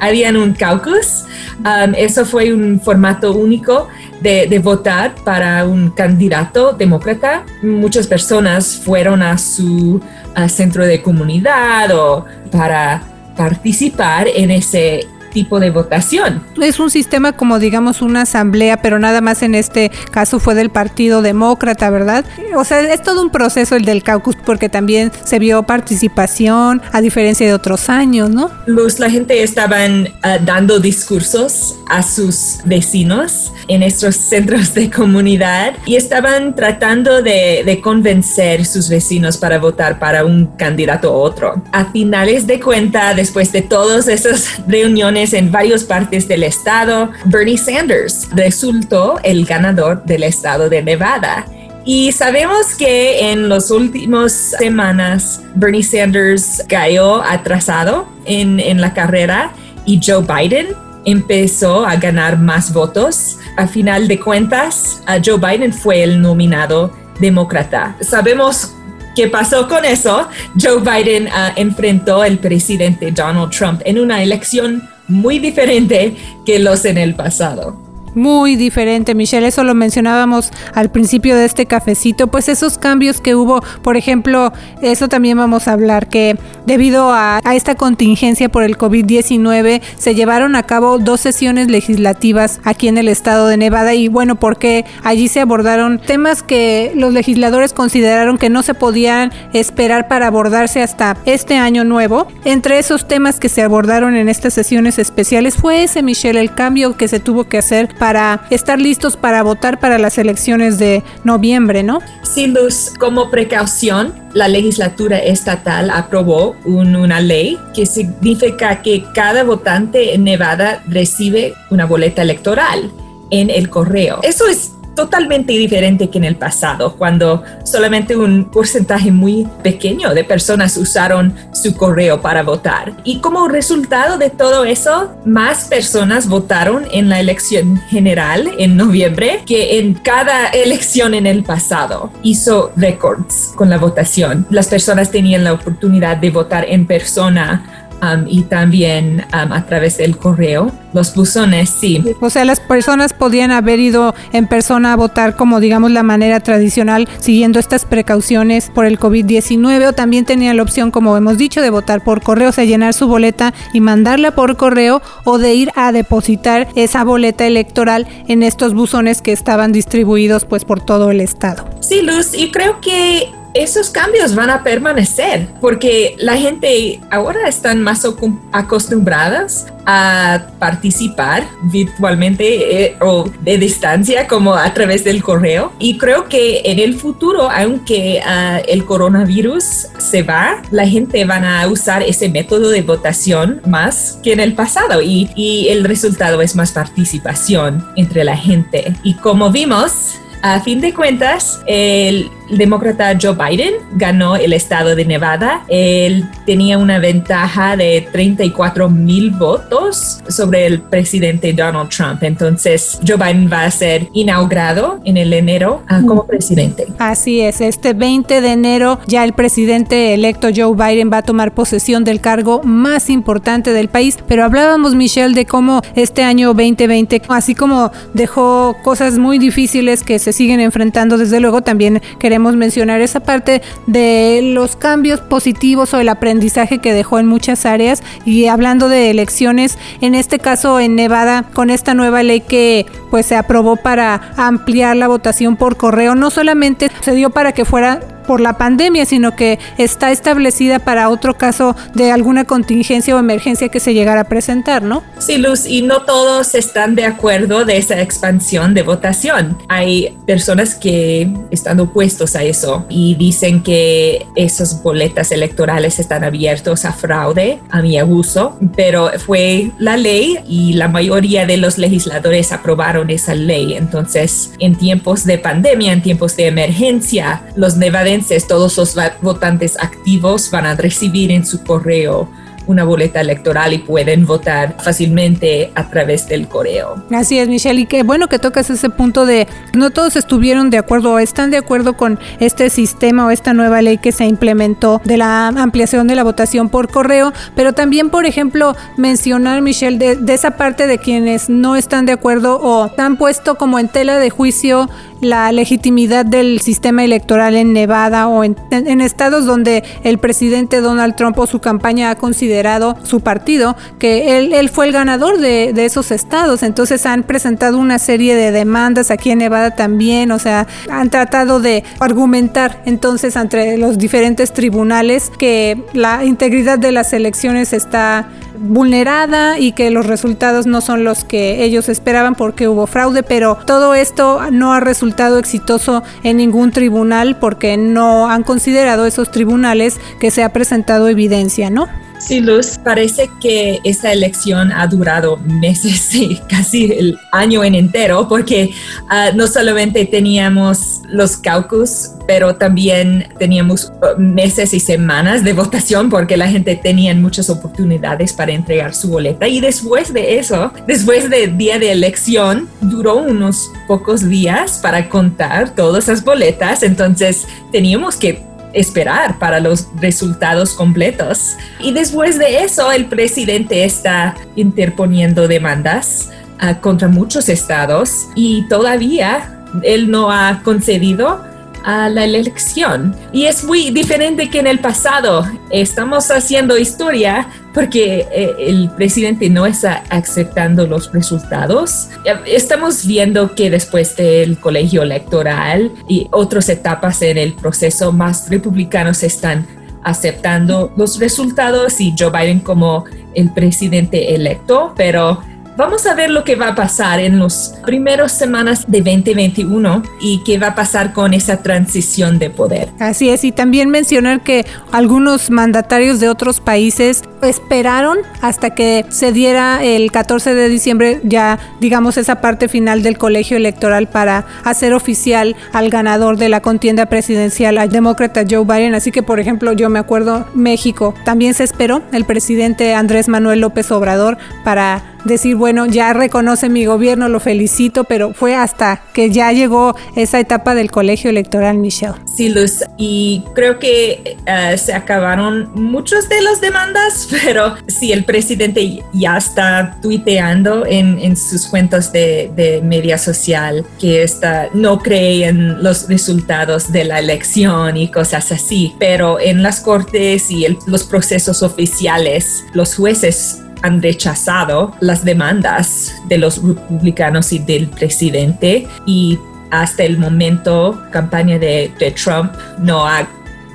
habían 0.00 0.36
un 0.36 0.52
caucus, 0.52 1.24
um, 1.58 1.94
eso 1.94 2.24
fue 2.24 2.52
un 2.52 2.80
formato 2.80 3.32
único 3.32 3.88
de, 4.20 4.58
votar 4.58 5.14
para 5.24 5.64
un 5.64 5.90
candidato 5.90 6.72
demócrata. 6.72 7.44
Muchas 7.62 8.06
personas 8.06 8.80
fueron 8.84 9.22
a 9.22 9.38
su 9.38 10.00
centro 10.48 10.86
de 10.86 11.02
comunidad 11.02 11.90
o 11.92 12.24
para 12.50 13.02
participar 13.36 14.28
en 14.28 14.50
ese 14.50 15.06
tipo 15.30 15.60
de 15.60 15.70
votación. 15.70 16.42
Es 16.60 16.78
un 16.80 16.90
sistema 16.90 17.32
como 17.32 17.58
digamos 17.58 18.02
una 18.02 18.22
asamblea, 18.22 18.82
pero 18.82 18.98
nada 18.98 19.20
más 19.20 19.42
en 19.42 19.54
este 19.54 19.90
caso 20.10 20.40
fue 20.40 20.54
del 20.54 20.70
Partido 20.70 21.22
Demócrata, 21.22 21.90
¿verdad? 21.90 22.24
O 22.56 22.64
sea, 22.64 22.80
es 22.80 23.02
todo 23.02 23.22
un 23.22 23.30
proceso 23.30 23.76
el 23.76 23.84
del 23.84 24.02
caucus 24.02 24.36
porque 24.44 24.68
también 24.68 25.12
se 25.24 25.38
vio 25.38 25.62
participación 25.62 26.82
a 26.92 27.00
diferencia 27.00 27.46
de 27.46 27.54
otros 27.54 27.88
años, 27.88 28.30
¿no? 28.30 28.50
Luz, 28.66 28.98
la 28.98 29.10
gente 29.10 29.42
estaban 29.42 30.08
ah, 30.22 30.38
dando 30.38 30.78
discursos 30.80 31.76
a 31.88 32.02
sus 32.02 32.58
vecinos 32.64 33.52
en 33.68 33.82
estos 33.82 34.16
centros 34.16 34.74
de 34.74 34.90
comunidad 34.90 35.74
y 35.86 35.96
estaban 35.96 36.54
tratando 36.54 37.22
de, 37.22 37.62
de 37.64 37.80
convencer 37.80 38.64
sus 38.64 38.88
vecinos 38.88 39.36
para 39.36 39.58
votar 39.58 39.98
para 39.98 40.24
un 40.24 40.46
candidato 40.56 41.12
u 41.12 41.20
otro. 41.20 41.62
A 41.72 41.86
finales 41.86 42.46
de 42.46 42.60
cuenta, 42.60 43.14
después 43.14 43.52
de 43.52 43.62
todas 43.62 44.08
esas 44.08 44.60
reuniones 44.66 45.19
en 45.20 45.52
varias 45.52 45.84
partes 45.84 46.26
del 46.26 46.42
estado, 46.42 47.10
Bernie 47.26 47.58
Sanders 47.58 48.28
resultó 48.32 49.18
el 49.22 49.44
ganador 49.44 50.02
del 50.04 50.22
estado 50.22 50.68
de 50.68 50.82
Nevada. 50.82 51.44
Y 51.84 52.12
sabemos 52.12 52.74
que 52.78 53.30
en 53.30 53.48
las 53.48 53.70
últimas 53.70 54.32
semanas 54.32 55.42
Bernie 55.54 55.82
Sanders 55.82 56.64
cayó 56.68 57.22
atrasado 57.22 58.08
en, 58.24 58.60
en 58.60 58.80
la 58.80 58.94
carrera 58.94 59.52
y 59.84 60.00
Joe 60.02 60.22
Biden 60.22 60.68
empezó 61.04 61.84
a 61.84 61.96
ganar 61.96 62.38
más 62.38 62.72
votos. 62.72 63.38
A 63.56 63.66
final 63.66 64.08
de 64.08 64.18
cuentas, 64.18 65.02
Joe 65.24 65.38
Biden 65.38 65.72
fue 65.72 66.02
el 66.02 66.20
nominado 66.20 66.92
demócrata. 67.20 67.96
Sabemos 68.00 68.72
qué 69.14 69.28
pasó 69.28 69.68
con 69.68 69.84
eso. 69.84 70.28
Joe 70.60 70.80
Biden 70.80 71.26
uh, 71.26 71.52
enfrentó 71.56 72.22
al 72.22 72.38
presidente 72.38 73.10
Donald 73.10 73.50
Trump 73.50 73.82
en 73.84 73.98
una 73.98 74.22
elección 74.22 74.88
muy 75.10 75.38
diferente 75.38 76.14
que 76.46 76.58
los 76.58 76.84
en 76.84 76.96
el 76.96 77.14
pasado 77.14 77.89
muy 78.14 78.56
diferente, 78.56 79.14
Michelle. 79.14 79.46
Eso 79.46 79.64
lo 79.64 79.74
mencionábamos 79.74 80.50
al 80.74 80.90
principio 80.90 81.36
de 81.36 81.44
este 81.44 81.66
cafecito. 81.66 82.26
Pues 82.26 82.48
esos 82.48 82.78
cambios 82.78 83.20
que 83.20 83.34
hubo, 83.34 83.62
por 83.82 83.96
ejemplo, 83.96 84.52
eso 84.82 85.08
también 85.08 85.38
vamos 85.38 85.68
a 85.68 85.72
hablar, 85.72 86.08
que 86.08 86.36
debido 86.66 87.12
a, 87.12 87.40
esta 87.52 87.74
contingencia 87.74 88.48
por 88.48 88.62
el 88.62 88.78
COVID-19 88.78 89.80
se 89.98 90.14
llevaron 90.14 90.56
a 90.56 90.62
cabo 90.62 90.98
dos 90.98 91.20
sesiones 91.20 91.68
legislativas 91.68 92.60
aquí 92.64 92.88
en 92.88 92.98
el 92.98 93.08
estado 93.08 93.46
de 93.48 93.56
Nevada 93.56 93.94
y 93.94 94.08
bueno, 94.08 94.36
porque 94.36 94.84
allí 95.02 95.28
se 95.28 95.40
abordaron 95.40 95.98
temas 95.98 96.42
que 96.42 96.92
los 96.94 97.12
legisladores 97.12 97.72
consideraron 97.72 98.38
que 98.38 98.50
no 98.50 98.62
se 98.62 98.74
podían 98.74 99.32
esperar 99.52 100.08
para 100.08 100.28
abordarse 100.28 100.82
hasta 100.82 101.16
este 101.24 101.56
año 101.56 101.84
nuevo. 101.84 102.26
Entre 102.44 102.78
esos 102.78 103.08
temas 103.08 103.40
que 103.40 103.48
se 103.48 103.62
abordaron 103.62 104.16
en 104.16 104.28
estas 104.28 104.54
sesiones 104.54 104.98
especiales 104.98 105.56
fue 105.56 105.82
ese, 105.82 106.02
Michelle, 106.02 106.40
el 106.40 106.54
cambio 106.54 106.96
que 106.96 107.08
se 107.08 107.20
tuvo 107.20 107.44
que 107.44 107.58
hacer 107.58 107.94
para 108.00 108.46
estar 108.48 108.80
listos 108.80 109.18
para 109.18 109.42
votar 109.42 109.78
para 109.78 109.98
las 109.98 110.16
elecciones 110.16 110.78
de 110.78 111.04
noviembre, 111.22 111.82
¿no? 111.82 112.00
Sí, 112.22 112.46
Luz, 112.46 112.92
como 112.98 113.30
precaución, 113.30 114.14
la 114.32 114.48
legislatura 114.48 115.18
estatal 115.18 115.90
aprobó 115.90 116.56
una 116.64 117.20
ley 117.20 117.58
que 117.74 117.84
significa 117.84 118.80
que 118.80 119.04
cada 119.14 119.44
votante 119.44 120.14
en 120.14 120.24
Nevada 120.24 120.82
recibe 120.88 121.54
una 121.68 121.84
boleta 121.84 122.22
electoral 122.22 122.90
en 123.30 123.50
el 123.50 123.68
correo. 123.68 124.20
Eso 124.22 124.46
es 124.48 124.72
totalmente 124.94 125.52
diferente 125.52 126.08
que 126.08 126.18
en 126.18 126.24
el 126.24 126.36
pasado, 126.36 126.96
cuando 126.96 127.42
solamente 127.64 128.16
un 128.16 128.50
porcentaje 128.50 129.10
muy 129.10 129.46
pequeño 129.62 130.14
de 130.14 130.24
personas 130.24 130.76
usaron 130.76 131.34
su 131.52 131.76
correo 131.76 132.20
para 132.20 132.42
votar. 132.42 132.92
Y 133.04 133.20
como 133.20 133.48
resultado 133.48 134.18
de 134.18 134.30
todo 134.30 134.64
eso, 134.64 135.14
más 135.24 135.64
personas 135.68 136.28
votaron 136.28 136.84
en 136.92 137.08
la 137.08 137.20
elección 137.20 137.76
general 137.88 138.50
en 138.58 138.76
noviembre 138.76 139.42
que 139.46 139.78
en 139.78 139.94
cada 139.94 140.48
elección 140.48 141.14
en 141.14 141.26
el 141.26 141.42
pasado. 141.42 142.12
Hizo 142.22 142.72
récords 142.76 143.52
con 143.56 143.70
la 143.70 143.78
votación. 143.78 144.46
Las 144.50 144.68
personas 144.68 145.10
tenían 145.10 145.44
la 145.44 145.52
oportunidad 145.52 146.16
de 146.16 146.30
votar 146.30 146.64
en 146.68 146.86
persona 146.86 147.79
Um, 148.02 148.24
y 148.26 148.42
también 148.44 149.26
um, 149.34 149.52
a 149.52 149.66
través 149.66 149.98
del 149.98 150.16
correo. 150.16 150.72
Los 150.94 151.14
buzones, 151.14 151.70
sí. 151.70 152.02
O 152.20 152.30
sea, 152.30 152.44
las 152.44 152.58
personas 152.58 153.12
podían 153.12 153.50
haber 153.50 153.78
ido 153.78 154.14
en 154.32 154.48
persona 154.48 154.94
a 154.94 154.96
votar 154.96 155.36
como 155.36 155.60
digamos 155.60 155.90
la 155.90 156.02
manera 156.02 156.40
tradicional, 156.40 157.08
siguiendo 157.18 157.58
estas 157.58 157.84
precauciones 157.84 158.70
por 158.70 158.86
el 158.86 158.98
COVID-19 158.98 159.88
o 159.88 159.92
también 159.92 160.24
tenían 160.24 160.56
la 160.56 160.62
opción, 160.62 160.90
como 160.90 161.16
hemos 161.16 161.38
dicho, 161.38 161.60
de 161.60 161.70
votar 161.70 162.02
por 162.02 162.22
correo, 162.22 162.48
o 162.48 162.52
sea, 162.52 162.64
llenar 162.64 162.94
su 162.94 163.06
boleta 163.06 163.52
y 163.72 163.80
mandarla 163.80 164.34
por 164.34 164.56
correo 164.56 165.02
o 165.24 165.38
de 165.38 165.54
ir 165.54 165.70
a 165.76 165.92
depositar 165.92 166.68
esa 166.74 167.04
boleta 167.04 167.46
electoral 167.46 168.08
en 168.26 168.42
estos 168.42 168.74
buzones 168.74 169.22
que 169.22 169.32
estaban 169.32 169.72
distribuidos 169.72 170.44
pues 170.44 170.64
por 170.64 170.80
todo 170.80 171.10
el 171.10 171.20
estado. 171.20 171.68
Sí, 171.80 172.02
Luz, 172.02 172.34
y 172.34 172.50
creo 172.50 172.80
que 172.80 173.28
esos 173.54 173.90
cambios 173.90 174.34
van 174.34 174.50
a 174.50 174.62
permanecer 174.62 175.48
porque 175.60 176.14
la 176.18 176.36
gente 176.36 177.00
ahora 177.10 177.48
están 177.48 177.82
más 177.82 178.06
acostumbradas 178.52 179.66
a 179.86 180.46
participar 180.58 181.48
virtualmente 181.64 182.84
eh, 182.84 182.96
o 183.00 183.28
de 183.40 183.58
distancia 183.58 184.28
como 184.28 184.54
a 184.54 184.72
través 184.72 185.02
del 185.04 185.22
correo. 185.22 185.72
Y 185.78 185.98
creo 185.98 186.28
que 186.28 186.62
en 186.64 186.78
el 186.78 186.94
futuro 186.94 187.50
aunque 187.50 188.22
ah, 188.24 188.60
el 188.68 188.84
coronavirus 188.84 189.64
se 189.98 190.22
va 190.22 190.62
la 190.70 190.86
gente 190.86 191.24
van 191.24 191.44
a 191.44 191.66
usar 191.66 192.02
ese 192.02 192.28
método 192.28 192.70
de 192.70 192.82
votación 192.82 193.60
más 193.66 194.18
que 194.22 194.32
en 194.32 194.40
el 194.40 194.54
pasado 194.54 195.02
y, 195.02 195.30
y 195.34 195.68
el 195.68 195.84
resultado 195.84 196.40
es 196.42 196.54
más 196.54 196.72
participación 196.72 197.84
entre 197.96 198.24
la 198.24 198.36
gente. 198.36 198.94
Y 199.02 199.14
como 199.14 199.50
vimos 199.50 200.20
a 200.42 200.60
fin 200.60 200.80
de 200.80 200.94
cuentas, 200.94 201.60
el 201.66 202.30
demócrata 202.50 203.16
Joe 203.20 203.34
Biden 203.34 203.74
ganó 203.92 204.36
el 204.36 204.52
estado 204.52 204.94
de 204.94 205.04
Nevada. 205.04 205.64
Él 205.68 206.24
tenía 206.46 206.78
una 206.78 206.98
ventaja 206.98 207.76
de 207.76 208.08
34 208.12 208.88
mil 208.88 209.30
votos 209.30 210.20
sobre 210.28 210.66
el 210.66 210.80
presidente 210.80 211.52
Donald 211.52 211.90
Trump. 211.90 212.22
Entonces, 212.22 213.00
Joe 213.06 213.16
Biden 213.16 213.50
va 213.52 213.64
a 213.64 213.70
ser 213.70 214.08
inaugurado 214.12 215.00
en 215.04 215.16
el 215.16 215.32
enero 215.32 215.82
ah, 215.88 216.02
como 216.06 216.26
presidente. 216.26 216.86
Así 216.98 217.40
es, 217.40 217.60
este 217.60 217.92
20 217.92 218.40
de 218.40 218.52
enero 218.52 218.98
ya 219.06 219.24
el 219.24 219.32
presidente 219.32 220.14
electo 220.14 220.48
Joe 220.54 220.74
Biden 220.74 221.10
va 221.12 221.18
a 221.18 221.22
tomar 221.22 221.52
posesión 221.54 222.04
del 222.04 222.20
cargo 222.20 222.62
más 222.64 223.10
importante 223.10 223.72
del 223.72 223.88
país. 223.88 224.18
Pero 224.26 224.44
hablábamos, 224.44 224.94
Michelle, 224.94 225.34
de 225.34 225.46
cómo 225.46 225.82
este 225.94 226.22
año 226.22 226.48
2020, 226.48 227.22
así 227.28 227.54
como 227.54 227.90
dejó 228.14 228.76
cosas 228.82 229.18
muy 229.18 229.38
difíciles 229.38 230.02
que 230.02 230.18
se 230.18 230.32
siguen 230.32 230.60
enfrentando. 230.60 231.18
Desde 231.18 231.40
luego 231.40 231.62
también 231.62 232.02
queremos 232.18 232.39
mencionar 232.40 233.00
esa 233.00 233.20
parte 233.20 233.62
de 233.86 234.40
los 234.42 234.76
cambios 234.76 235.20
positivos 235.20 235.94
o 235.94 236.00
el 236.00 236.08
aprendizaje 236.08 236.78
que 236.78 236.92
dejó 236.92 237.18
en 237.18 237.26
muchas 237.26 237.66
áreas 237.66 238.02
y 238.24 238.46
hablando 238.46 238.88
de 238.88 239.10
elecciones, 239.10 239.78
en 240.00 240.14
este 240.14 240.38
caso 240.38 240.80
en 240.80 240.96
Nevada 240.96 241.44
con 241.54 241.70
esta 241.70 241.94
nueva 241.94 242.22
ley 242.22 242.40
que 242.40 242.86
pues 243.10 243.26
se 243.26 243.36
aprobó 243.36 243.76
para 243.76 244.32
ampliar 244.36 244.96
la 244.96 245.08
votación 245.08 245.56
por 245.56 245.76
correo, 245.76 246.14
no 246.14 246.30
solamente 246.30 246.90
se 247.00 247.14
dio 247.14 247.30
para 247.30 247.52
que 247.52 247.64
fuera 247.64 248.00
por 248.30 248.40
la 248.40 248.56
pandemia, 248.56 249.06
sino 249.06 249.34
que 249.34 249.58
está 249.76 250.12
establecida 250.12 250.78
para 250.78 251.08
otro 251.08 251.36
caso 251.36 251.74
de 251.94 252.12
alguna 252.12 252.44
contingencia 252.44 253.16
o 253.16 253.18
emergencia 253.18 253.70
que 253.70 253.80
se 253.80 253.92
llegara 253.92 254.20
a 254.20 254.24
presentar, 254.24 254.84
¿no? 254.84 255.02
Sí, 255.18 255.36
Luz, 255.36 255.66
y 255.66 255.82
no 255.82 256.02
todos 256.02 256.54
están 256.54 256.94
de 256.94 257.06
acuerdo 257.06 257.64
de 257.64 257.76
esa 257.76 258.00
expansión 258.00 258.72
de 258.72 258.84
votación. 258.84 259.58
Hay 259.68 260.16
personas 260.26 260.76
que 260.76 261.28
están 261.50 261.80
opuestos 261.80 262.29
a 262.36 262.42
eso 262.42 262.86
y 262.88 263.14
dicen 263.14 263.62
que 263.62 264.26
esas 264.36 264.82
boletas 264.82 265.32
electorales 265.32 265.98
están 265.98 266.24
abiertos 266.24 266.84
a 266.84 266.92
fraude, 266.92 267.58
a 267.70 267.82
mi 267.82 267.98
abuso, 267.98 268.58
pero 268.76 269.10
fue 269.18 269.70
la 269.78 269.96
ley 269.96 270.38
y 270.48 270.74
la 270.74 270.88
mayoría 270.88 271.46
de 271.46 271.56
los 271.56 271.78
legisladores 271.78 272.52
aprobaron 272.52 273.10
esa 273.10 273.34
ley. 273.34 273.74
Entonces, 273.74 274.52
en 274.58 274.76
tiempos 274.76 275.24
de 275.24 275.38
pandemia, 275.38 275.92
en 275.92 276.02
tiempos 276.02 276.36
de 276.36 276.46
emergencia, 276.46 277.42
los 277.56 277.76
nevadenses 277.76 278.46
todos 278.46 278.76
los 278.76 278.96
votantes 279.20 279.76
activos 279.80 280.50
van 280.50 280.66
a 280.66 280.74
recibir 280.74 281.30
en 281.30 281.46
su 281.46 281.62
correo 281.64 282.28
una 282.66 282.84
boleta 282.84 283.20
electoral 283.20 283.72
y 283.72 283.78
pueden 283.78 284.26
votar 284.26 284.76
fácilmente 284.78 285.72
a 285.74 285.88
través 285.88 286.26
del 286.28 286.48
correo. 286.48 287.02
Así 287.10 287.38
es, 287.38 287.48
Michelle, 287.48 287.80
y 287.80 287.86
qué 287.86 288.02
bueno 288.02 288.28
que 288.28 288.38
tocas 288.38 288.70
ese 288.70 288.90
punto 288.90 289.26
de 289.26 289.46
no 289.74 289.90
todos 289.90 290.16
estuvieron 290.16 290.70
de 290.70 290.78
acuerdo 290.78 291.12
o 291.12 291.18
están 291.18 291.50
de 291.50 291.56
acuerdo 291.56 291.96
con 291.96 292.18
este 292.38 292.70
sistema 292.70 293.26
o 293.26 293.30
esta 293.30 293.54
nueva 293.54 293.82
ley 293.82 293.98
que 293.98 294.12
se 294.12 294.24
implementó 294.24 295.00
de 295.04 295.16
la 295.16 295.48
ampliación 295.48 296.06
de 296.06 296.14
la 296.14 296.24
votación 296.24 296.68
por 296.68 296.90
correo, 296.90 297.32
pero 297.54 297.72
también, 297.72 298.10
por 298.10 298.26
ejemplo, 298.26 298.76
mencionar, 298.96 299.62
Michelle, 299.62 299.98
de, 299.98 300.16
de 300.16 300.34
esa 300.34 300.52
parte 300.52 300.86
de 300.86 300.98
quienes 300.98 301.48
no 301.48 301.76
están 301.76 302.06
de 302.06 302.12
acuerdo 302.12 302.60
o 302.60 302.90
han 302.96 303.16
puesto 303.16 303.56
como 303.56 303.78
en 303.78 303.88
tela 303.88 304.18
de 304.18 304.30
juicio 304.30 304.88
la 305.20 305.52
legitimidad 305.52 306.24
del 306.24 306.60
sistema 306.60 307.04
electoral 307.04 307.56
en 307.56 307.72
Nevada 307.72 308.28
o 308.28 308.44
en, 308.44 308.56
estados 309.00 309.46
donde 309.46 309.84
el 310.02 310.18
presidente 310.18 310.80
Donald 310.80 311.16
Trump 311.16 311.38
o 311.38 311.46
su 311.46 311.60
campaña 311.60 312.10
ha 312.10 312.14
considerado 312.14 312.96
su 313.02 313.20
partido 313.20 313.76
que 313.98 314.38
él, 314.38 314.52
él 314.52 314.68
fue 314.68 314.86
el 314.86 314.92
ganador 314.92 315.38
de, 315.38 315.72
de 315.72 315.84
esos 315.84 316.10
estados. 316.10 316.62
Entonces 316.62 317.06
han 317.06 317.22
presentado 317.22 317.78
una 317.78 317.98
serie 317.98 318.34
de 318.34 318.50
demandas 318.50 319.10
aquí 319.10 319.30
en 319.30 319.38
Nevada 319.38 319.74
también, 319.74 320.30
o 320.32 320.38
sea, 320.38 320.66
han 320.90 321.10
tratado 321.10 321.60
de 321.60 321.84
argumentar 321.98 322.82
entonces 322.86 323.36
entre 323.36 323.76
los 323.76 323.98
diferentes 323.98 324.52
tribunales 324.52 325.30
que 325.38 325.82
la 325.92 326.24
integridad 326.24 326.78
de 326.78 326.92
las 326.92 327.12
elecciones 327.12 327.72
está 327.72 328.28
vulnerada 328.60 329.58
y 329.58 329.72
que 329.72 329.90
los 329.90 330.06
resultados 330.06 330.66
no 330.66 330.80
son 330.80 331.02
los 331.02 331.24
que 331.24 331.64
ellos 331.64 331.88
esperaban 331.88 332.34
porque 332.34 332.68
hubo 332.68 332.86
fraude, 332.86 333.22
pero 333.22 333.56
todo 333.66 333.94
esto 333.94 334.50
no 334.52 334.72
ha 334.74 334.80
resultado 334.80 335.38
exitoso 335.38 336.02
en 336.22 336.36
ningún 336.36 336.70
tribunal 336.70 337.38
porque 337.38 337.76
no 337.76 338.30
han 338.30 338.42
considerado 338.42 339.06
esos 339.06 339.30
tribunales 339.30 339.98
que 340.20 340.30
se 340.30 340.44
ha 340.44 340.52
presentado 340.52 341.08
evidencia, 341.08 341.70
¿no? 341.70 341.88
Sí, 342.20 342.40
Luz, 342.40 342.78
parece 342.84 343.30
que 343.40 343.80
esta 343.82 344.12
elección 344.12 344.70
ha 344.72 344.86
durado 344.86 345.38
meses, 345.38 346.12
casi 346.48 346.84
el 346.92 347.18
año 347.32 347.64
en 347.64 347.74
entero, 347.74 348.28
porque 348.28 348.74
ah, 349.08 349.30
no 349.34 349.46
solamente 349.46 350.04
teníamos 350.04 351.00
los 351.08 351.38
caucus, 351.38 352.10
pero 352.26 352.54
también 352.54 353.26
teníamos 353.38 353.90
uh, 354.02 354.20
meses 354.20 354.74
y 354.74 354.80
semanas 354.80 355.42
de 355.42 355.54
votación 355.54 356.10
porque 356.10 356.36
la 356.36 356.46
gente 356.46 356.76
tenía 356.76 357.14
muchas 357.14 357.48
oportunidades 357.48 358.34
para 358.34 358.52
entregar 358.52 358.94
su 358.94 359.08
boleta. 359.08 359.48
Y 359.48 359.60
después 359.60 360.12
de 360.12 360.38
eso, 360.38 360.72
después 360.86 361.30
del 361.30 361.56
día 361.56 361.78
de 361.78 361.90
elección, 361.90 362.68
duró 362.82 363.16
unos 363.16 363.70
pocos 363.88 364.28
días 364.28 364.78
para 364.82 365.08
contar 365.08 365.74
todas 365.74 366.04
esas 366.04 366.22
boletas. 366.22 366.82
Entonces 366.82 367.46
teníamos 367.72 368.16
que 368.16 368.49
esperar 368.72 369.38
para 369.38 369.60
los 369.60 369.88
resultados 369.96 370.74
completos. 370.74 371.56
Y 371.80 371.92
después 371.92 372.38
de 372.38 372.64
eso, 372.64 372.90
el 372.92 373.06
presidente 373.06 373.84
está 373.84 374.34
interponiendo 374.56 375.48
demandas 375.48 376.30
ah, 376.58 376.80
contra 376.80 377.08
muchos 377.08 377.48
estados 377.48 378.28
y 378.34 378.66
todavía 378.68 379.64
él 379.82 380.10
no 380.10 380.30
ha 380.30 380.62
concedido 380.64 381.49
a 381.84 382.08
la 382.08 382.24
elección. 382.24 383.14
Y 383.32 383.44
es 383.44 383.64
muy 383.64 383.90
diferente 383.90 384.48
que 384.50 384.60
en 384.60 384.66
el 384.66 384.78
pasado. 384.78 385.46
Estamos 385.70 386.30
haciendo 386.30 386.76
historia 386.76 387.48
porque 387.72 388.26
eh, 388.32 388.54
el 388.58 388.90
presidente 388.90 389.48
no 389.48 389.66
está 389.66 390.04
aceptando 390.08 390.86
los 390.86 391.12
resultados. 391.12 392.08
Estamos 392.46 393.06
viendo 393.06 393.54
que 393.54 393.70
después 393.70 394.16
del 394.16 394.58
colegio 394.58 395.02
electoral 395.02 395.90
y 396.08 396.26
otras 396.32 396.68
etapas 396.68 397.22
en 397.22 397.38
el 397.38 397.54
proceso, 397.54 398.12
más 398.12 398.48
republicanos 398.48 399.22
están 399.22 399.66
aceptando 400.02 400.92
los 400.96 401.18
resultados 401.18 402.00
y 402.00 402.14
Joe 402.18 402.30
Biden 402.30 402.60
como 402.60 403.04
el 403.34 403.52
presidente 403.52 404.34
electo, 404.34 404.94
pero 404.96 405.42
Vamos 405.76 406.06
a 406.06 406.14
ver 406.14 406.30
lo 406.30 406.44
que 406.44 406.56
va 406.56 406.68
a 406.68 406.74
pasar 406.74 407.20
en 407.20 407.38
las 407.38 407.80
primeras 407.86 408.32
semanas 408.32 408.84
de 408.86 408.98
2021 408.98 410.02
y 410.20 410.42
qué 410.44 410.58
va 410.58 410.68
a 410.68 410.74
pasar 410.74 411.12
con 411.12 411.32
esa 411.32 411.62
transición 411.62 412.38
de 412.38 412.50
poder. 412.50 412.88
Así 412.98 413.30
es, 413.30 413.44
y 413.44 413.52
también 413.52 413.88
mencionar 413.88 414.42
que 414.42 414.66
algunos 414.92 415.50
mandatarios 415.50 416.20
de 416.20 416.28
otros 416.28 416.60
países 416.60 417.22
esperaron 417.42 418.18
hasta 418.42 418.70
que 418.74 419.06
se 419.08 419.32
diera 419.32 419.82
el 419.82 420.12
14 420.12 420.54
de 420.54 420.68
diciembre 420.68 421.20
ya, 421.22 421.58
digamos, 421.80 422.18
esa 422.18 422.40
parte 422.40 422.68
final 422.68 423.02
del 423.02 423.16
colegio 423.16 423.56
electoral 423.56 424.08
para 424.08 424.44
hacer 424.64 424.92
oficial 424.92 425.56
al 425.72 425.88
ganador 425.88 426.36
de 426.36 426.48
la 426.48 426.60
contienda 426.60 427.06
presidencial, 427.06 427.78
al 427.78 427.90
demócrata 427.90 428.44
Joe 428.48 428.64
Biden. 428.64 428.94
Así 428.94 429.12
que, 429.12 429.22
por 429.22 429.40
ejemplo, 429.40 429.72
yo 429.72 429.88
me 429.88 429.98
acuerdo, 429.98 430.46
México 430.54 431.14
también 431.24 431.54
se 431.54 431.64
esperó 431.64 432.02
el 432.12 432.24
presidente 432.24 432.94
Andrés 432.94 433.28
Manuel 433.28 433.60
López 433.60 433.90
Obrador 433.90 434.36
para 434.64 435.02
decir, 435.24 435.56
bueno, 435.56 435.86
ya 435.86 436.12
reconoce 436.12 436.68
mi 436.68 436.84
gobierno, 436.84 437.28
lo 437.28 437.40
felicito, 437.40 438.04
pero 438.04 438.32
fue 438.32 438.54
hasta 438.54 439.02
que 439.12 439.30
ya 439.30 439.52
llegó 439.52 439.94
esa 440.16 440.40
etapa 440.40 440.74
del 440.74 440.90
colegio 440.90 441.30
electoral, 441.30 441.78
Michelle. 441.78 442.14
Sí, 442.36 442.48
Luz, 442.48 442.84
y 442.96 443.44
creo 443.54 443.78
que 443.78 444.36
eh, 444.46 444.78
se 444.78 444.94
acabaron 444.94 445.70
muchas 445.74 446.28
de 446.28 446.40
las 446.40 446.60
demandas, 446.60 447.28
pero 447.44 447.74
sí, 447.86 448.12
el 448.12 448.24
presidente 448.24 449.02
ya 449.12 449.36
está 449.36 449.98
tuiteando 450.02 450.86
en, 450.86 451.36
sus 451.36 451.66
cuentas 451.66 452.12
de, 452.12 452.50
de, 452.56 452.82
media 452.82 453.18
social 453.18 453.84
que 453.98 454.22
está, 454.22 454.68
no 454.74 454.98
cree 454.98 455.46
en 455.46 455.82
los 455.82 456.08
resultados 456.08 456.90
de 456.90 457.04
la 457.04 457.18
elección 457.18 457.96
y 457.96 458.10
cosas 458.10 458.50
así, 458.52 458.94
pero 458.98 459.38
en 459.38 459.62
las 459.62 459.80
cortes 459.80 460.50
y 460.50 460.66
los 460.86 461.04
procesos 461.04 461.62
oficiales, 461.62 462.64
los 462.72 462.96
jueces 462.96 463.62
han 463.82 464.02
rechazado 464.02 464.94
las 465.00 465.24
demandas 465.24 466.12
de 466.28 466.38
los 466.38 466.62
republicanos 466.62 467.52
y 467.52 467.58
del 467.58 467.88
presidente 467.88 468.86
y 469.06 469.38
hasta 469.70 470.02
el 470.02 470.18
momento 470.18 471.00
campaña 471.10 471.58
de, 471.58 471.92
Trump 472.22 472.52
no 472.78 473.06
ha 473.06 473.28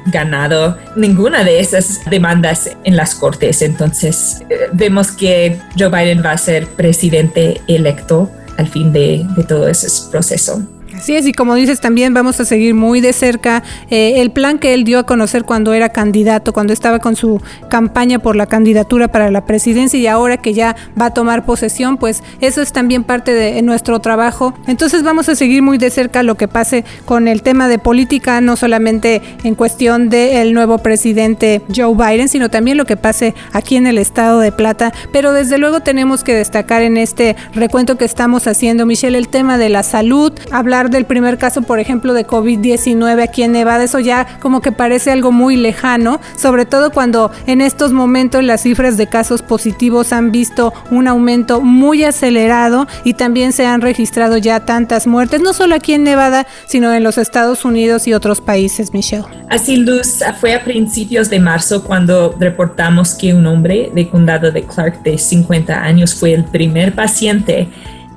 ganado 0.07 0.77
ninguna 0.95 1.43
de 1.43 1.59
esas 1.59 2.01
demandas 2.09 2.69
en 2.83 2.95
las 2.95 3.15
cortes. 3.15 3.61
Entonces 3.61 4.43
eh, 4.49 4.67
vemos 4.73 5.11
que 5.11 5.59
Joe 5.77 5.89
Biden 5.89 6.23
va 6.23 6.31
a 6.31 6.37
ser 6.37 6.67
presidente 6.67 7.61
electo 7.67 8.29
al 8.57 8.67
fin 8.67 8.93
de, 8.93 9.25
de 9.35 9.43
todo 9.43 9.67
ese 9.67 9.87
proceso. 10.11 10.61
Así 11.05 11.15
es, 11.15 11.27
y 11.27 11.33
como 11.33 11.53
dices, 11.53 11.81
también 11.81 12.15
vamos 12.15 12.39
a 12.39 12.45
seguir 12.45 12.73
muy 12.73 12.99
de 12.99 13.13
cerca 13.13 13.61
eh, 13.91 14.21
el 14.21 14.31
plan 14.31 14.57
que 14.57 14.73
él 14.73 14.83
dio 14.83 14.97
a 14.97 15.05
conocer 15.05 15.43
cuando 15.43 15.71
era 15.71 15.89
candidato, 15.89 16.51
cuando 16.51 16.73
estaba 16.73 16.97
con 16.97 17.15
su 17.15 17.39
campaña 17.69 18.17
por 18.17 18.35
la 18.35 18.47
candidatura 18.47 19.07
para 19.07 19.29
la 19.29 19.45
presidencia 19.45 19.99
y 19.99 20.07
ahora 20.07 20.37
que 20.37 20.55
ya 20.55 20.75
va 20.99 21.05
a 21.05 21.13
tomar 21.13 21.45
posesión, 21.45 21.97
pues 21.97 22.23
eso 22.41 22.59
es 22.59 22.73
también 22.73 23.03
parte 23.03 23.35
de 23.35 23.61
nuestro 23.61 23.99
trabajo. 23.99 24.55
Entonces 24.65 25.03
vamos 25.03 25.29
a 25.29 25.35
seguir 25.35 25.61
muy 25.61 25.77
de 25.77 25.91
cerca 25.91 26.23
lo 26.23 26.37
que 26.37 26.47
pase 26.47 26.83
con 27.05 27.27
el 27.27 27.43
tema 27.43 27.67
de 27.67 27.77
política, 27.77 28.41
no 28.41 28.55
solamente 28.55 29.21
en 29.43 29.53
cuestión 29.53 30.09
del 30.09 30.55
nuevo 30.55 30.79
presidente 30.79 31.61
Joe 31.67 31.93
Biden, 31.93 32.29
sino 32.29 32.49
también 32.49 32.77
lo 32.77 32.85
que 32.85 32.97
pase 32.97 33.35
aquí 33.53 33.75
en 33.75 33.85
el 33.85 33.99
estado 33.99 34.39
de 34.39 34.51
Plata. 34.51 34.91
Pero 35.11 35.33
desde 35.33 35.59
luego 35.59 35.81
tenemos 35.81 36.23
que 36.23 36.33
destacar 36.33 36.81
en 36.81 36.97
este 36.97 37.35
recuento 37.53 37.95
que 37.95 38.05
estamos 38.05 38.47
haciendo, 38.47 38.87
Michelle, 38.87 39.19
el 39.19 39.27
tema 39.27 39.59
de 39.59 39.69
la 39.69 39.83
salud, 39.83 40.33
hablar 40.49 40.94
del 40.95 41.05
primer 41.05 41.37
caso, 41.37 41.61
por 41.61 41.79
ejemplo, 41.79 42.13
de 42.13 42.25
COVID-19 42.25 43.21
aquí 43.21 43.43
en 43.43 43.51
Nevada, 43.51 43.83
eso 43.83 43.99
ya 43.99 44.39
como 44.39 44.61
que 44.61 44.71
parece 44.71 45.11
algo 45.11 45.31
muy 45.31 45.57
lejano, 45.57 46.19
sobre 46.37 46.65
todo 46.65 46.91
cuando 46.91 47.31
en 47.47 47.61
estos 47.61 47.91
momentos 47.91 48.43
las 48.43 48.61
cifras 48.61 48.97
de 48.97 49.07
casos 49.07 49.41
positivos 49.41 50.13
han 50.13 50.31
visto 50.31 50.73
un 50.91 51.07
aumento 51.07 51.61
muy 51.61 52.03
acelerado 52.03 52.87
y 53.03 53.13
también 53.13 53.51
se 53.51 53.65
han 53.65 53.81
registrado 53.81 54.37
ya 54.37 54.61
tantas 54.61 55.05
muertes, 55.05 55.41
no 55.41 55.53
solo 55.53 55.75
aquí 55.75 55.93
en 55.93 56.03
Nevada, 56.03 56.47
sino 56.65 56.93
en 56.93 57.03
los 57.03 57.17
Estados 57.17 57.65
Unidos 57.65 58.07
y 58.07 58.13
otros 58.13 58.39
países, 58.41 58.93
Michelle. 58.93 59.25
Así, 59.49 59.77
Luz, 59.77 60.23
fue 60.39 60.53
a 60.53 60.63
principios 60.63 61.29
de 61.29 61.39
marzo 61.39 61.83
cuando 61.83 62.35
reportamos 62.39 63.13
que 63.13 63.33
un 63.33 63.45
hombre 63.45 63.91
de 63.93 64.09
condado 64.09 64.51
de 64.51 64.63
Clark 64.63 65.03
de 65.03 65.17
50 65.17 65.83
años 65.83 66.15
fue 66.15 66.33
el 66.33 66.45
primer 66.45 66.95
paciente 66.95 67.67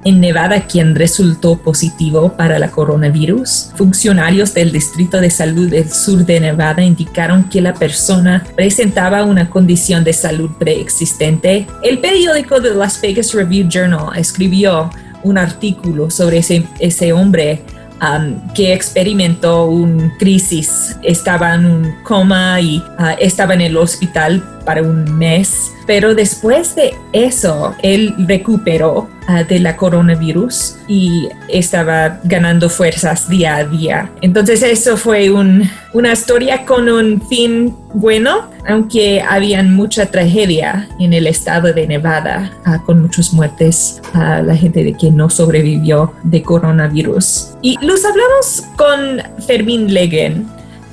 en 0.05 0.21
Nevada 0.21 0.63
quien 0.67 0.95
resultó 0.95 1.59
positivo 1.59 2.33
para 2.37 2.59
la 2.59 2.71
coronavirus. 2.71 3.71
Funcionarios 3.77 4.55
del 4.55 4.73
Distrito 4.73 5.21
de 5.21 5.31
Salud 5.31 5.71
del 5.71 5.91
Sur 5.91 6.25
de 6.25 6.41
Nevada 6.41 6.83
indicaron 6.83 7.49
que 7.49 7.61
la 7.61 7.75
persona 7.75 8.45
presentaba 8.57 9.25
una 9.25 9.51
condición 9.51 10.05
de 10.05 10.13
salud 10.13 10.51
preexistente. 10.59 11.67
El 11.83 11.99
periódico 11.99 12.61
de 12.61 12.75
Las 12.75 13.01
Vegas 13.01 13.33
Review 13.33 13.69
Journal 13.69 14.17
escribió 14.17 14.91
un 15.23 15.39
artículo 15.39 16.11
sobre 16.11 16.39
ese, 16.39 16.65
ese 16.79 17.13
hombre 17.13 17.63
um, 18.01 18.37
que 18.55 18.73
experimentó 18.73 19.67
una 19.67 20.17
crisis, 20.19 20.97
estaba 21.03 21.55
en 21.55 21.67
un 21.67 21.95
coma 22.05 22.61
y 22.61 22.79
uh, 22.79 23.17
estaba 23.19 23.55
en 23.55 23.63
el 23.63 23.77
hospital 23.77 24.43
para 24.65 24.83
un 24.83 25.19
mes, 25.19 25.73
pero 25.87 26.15
después 26.15 26.77
de 26.77 26.95
eso, 27.13 27.75
él 27.83 28.15
recuperó 28.19 29.09
uh, 29.29 29.45
de 29.47 29.61
la 29.61 29.77
coronavirus 29.77 30.77
y 30.89 31.29
estaba 31.49 32.21
ganando 32.25 32.69
fuerzas 32.69 33.29
día 33.29 33.57
a 33.57 33.65
día. 33.65 34.11
Entonces 34.23 34.63
eso 34.63 34.97
fue 34.97 35.31
un, 35.31 35.69
una 35.93 36.13
historia 36.13 36.65
con 36.65 36.89
un 36.89 37.21
fin 37.29 37.75
bueno, 37.95 38.51
aunque 38.67 39.23
había 39.23 39.63
mucha 39.63 40.07
tragedia 40.07 40.89
en 40.99 41.13
el 41.13 41.27
estado 41.27 41.73
de 41.73 41.87
Nevada, 41.87 42.51
uh, 42.67 42.85
con 42.85 43.03
muchas 43.03 43.33
muertes, 43.33 44.01
a 44.15 44.43
la 44.43 44.57
gente 44.57 44.83
de 44.83 44.95
que 44.95 45.11
no 45.11 45.31
sobrevivió 45.31 46.13
de 46.25 46.43
coronavirus. 46.43 47.51
Y 47.63 47.77
los 47.85 48.05
hablamos 48.05 48.65
con 48.77 49.23
Fermín 49.47 49.93
Legen 49.93 50.47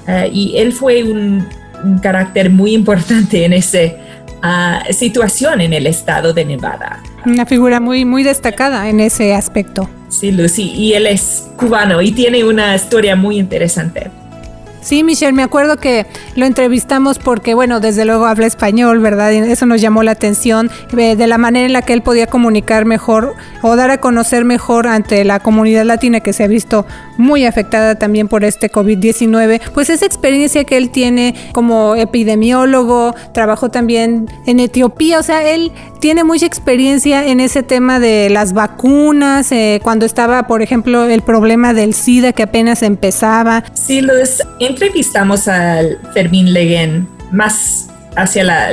uh, 0.07 0.29
y 0.31 0.57
él 0.57 0.73
fue 0.73 1.03
un 1.03 1.45
carácter 2.01 2.49
muy 2.49 2.73
importante 2.73 3.45
en 3.45 3.53
ah, 4.41 4.83
situación 4.91 5.61
en 5.61 5.73
el 5.73 5.87
estado 5.87 6.33
de 6.33 6.45
Nevada. 6.45 7.01
Una 7.25 7.45
figura 7.45 7.79
muy, 7.79 8.05
muy 8.05 8.23
destacada 8.23 8.89
en 8.89 8.99
ese 8.99 9.33
aspecto. 9.33 9.89
Sí, 10.09 10.31
Lucy, 10.31 10.71
y 10.71 10.93
él 10.93 11.07
es 11.07 11.47
cubano 11.57 12.01
y 12.01 12.11
tiene 12.11 12.43
una 12.43 12.75
historia 12.75 13.15
muy 13.15 13.39
interesante. 13.39 14.11
Sí, 14.85 15.03
Michelle, 15.03 15.33
me 15.33 15.41
acuerdo 15.41 15.77
que 15.77 16.05
lo 16.35 16.45
entrevistamos 16.45 17.17
porque, 17.17 17.55
bueno, 17.55 17.79
desde 17.79 18.05
luego 18.05 18.27
habla 18.27 18.45
español, 18.45 18.99
¿verdad? 18.99 19.31
Y 19.31 19.37
eso 19.37 19.65
nos 19.65 19.81
llamó 19.81 20.03
la 20.03 20.11
atención 20.11 20.69
eh, 20.95 21.15
de 21.15 21.25
la 21.25 21.39
manera 21.39 21.65
en 21.65 21.73
la 21.73 21.81
que 21.81 21.93
él 21.93 22.03
podía 22.03 22.27
comunicar 22.27 22.85
mejor 22.85 23.33
o 23.63 23.75
dar 23.75 23.89
a 23.89 23.97
conocer 23.97 24.45
mejor 24.45 24.85
ante 24.85 25.23
la 25.23 25.39
comunidad 25.39 25.85
latina 25.85 26.19
que 26.19 26.33
se 26.33 26.43
ha 26.43 26.47
visto 26.47 26.85
muy 27.17 27.45
afectada 27.45 27.95
también 27.95 28.27
por 28.27 28.43
este 28.43 28.71
COVID-19. 28.71 29.61
Pues 29.73 29.89
esa 29.89 30.05
experiencia 30.05 30.63
que 30.63 30.77
él 30.77 30.89
tiene 30.89 31.35
como 31.53 31.95
epidemiólogo, 31.95 33.15
trabajó 33.33 33.69
también 33.69 34.27
en 34.45 34.59
Etiopía, 34.59 35.19
o 35.19 35.23
sea, 35.23 35.49
él 35.49 35.71
tiene 35.99 36.23
mucha 36.23 36.45
experiencia 36.45 37.27
en 37.27 37.39
ese 37.39 37.63
tema 37.63 37.99
de 37.99 38.29
las 38.29 38.53
vacunas, 38.53 39.51
eh, 39.51 39.79
cuando 39.83 40.05
estaba, 40.05 40.47
por 40.47 40.61
ejemplo, 40.61 41.05
el 41.05 41.21
problema 41.21 41.73
del 41.73 41.93
SIDA 41.93 42.33
que 42.33 42.43
apenas 42.43 42.83
empezaba. 42.83 43.63
Sí, 43.73 44.01
los 44.01 44.41
entrevistamos 44.59 45.47
al 45.47 45.99
Fermín 46.13 46.53
Leguen 46.53 47.07
más 47.31 47.87
hacia 48.15 48.69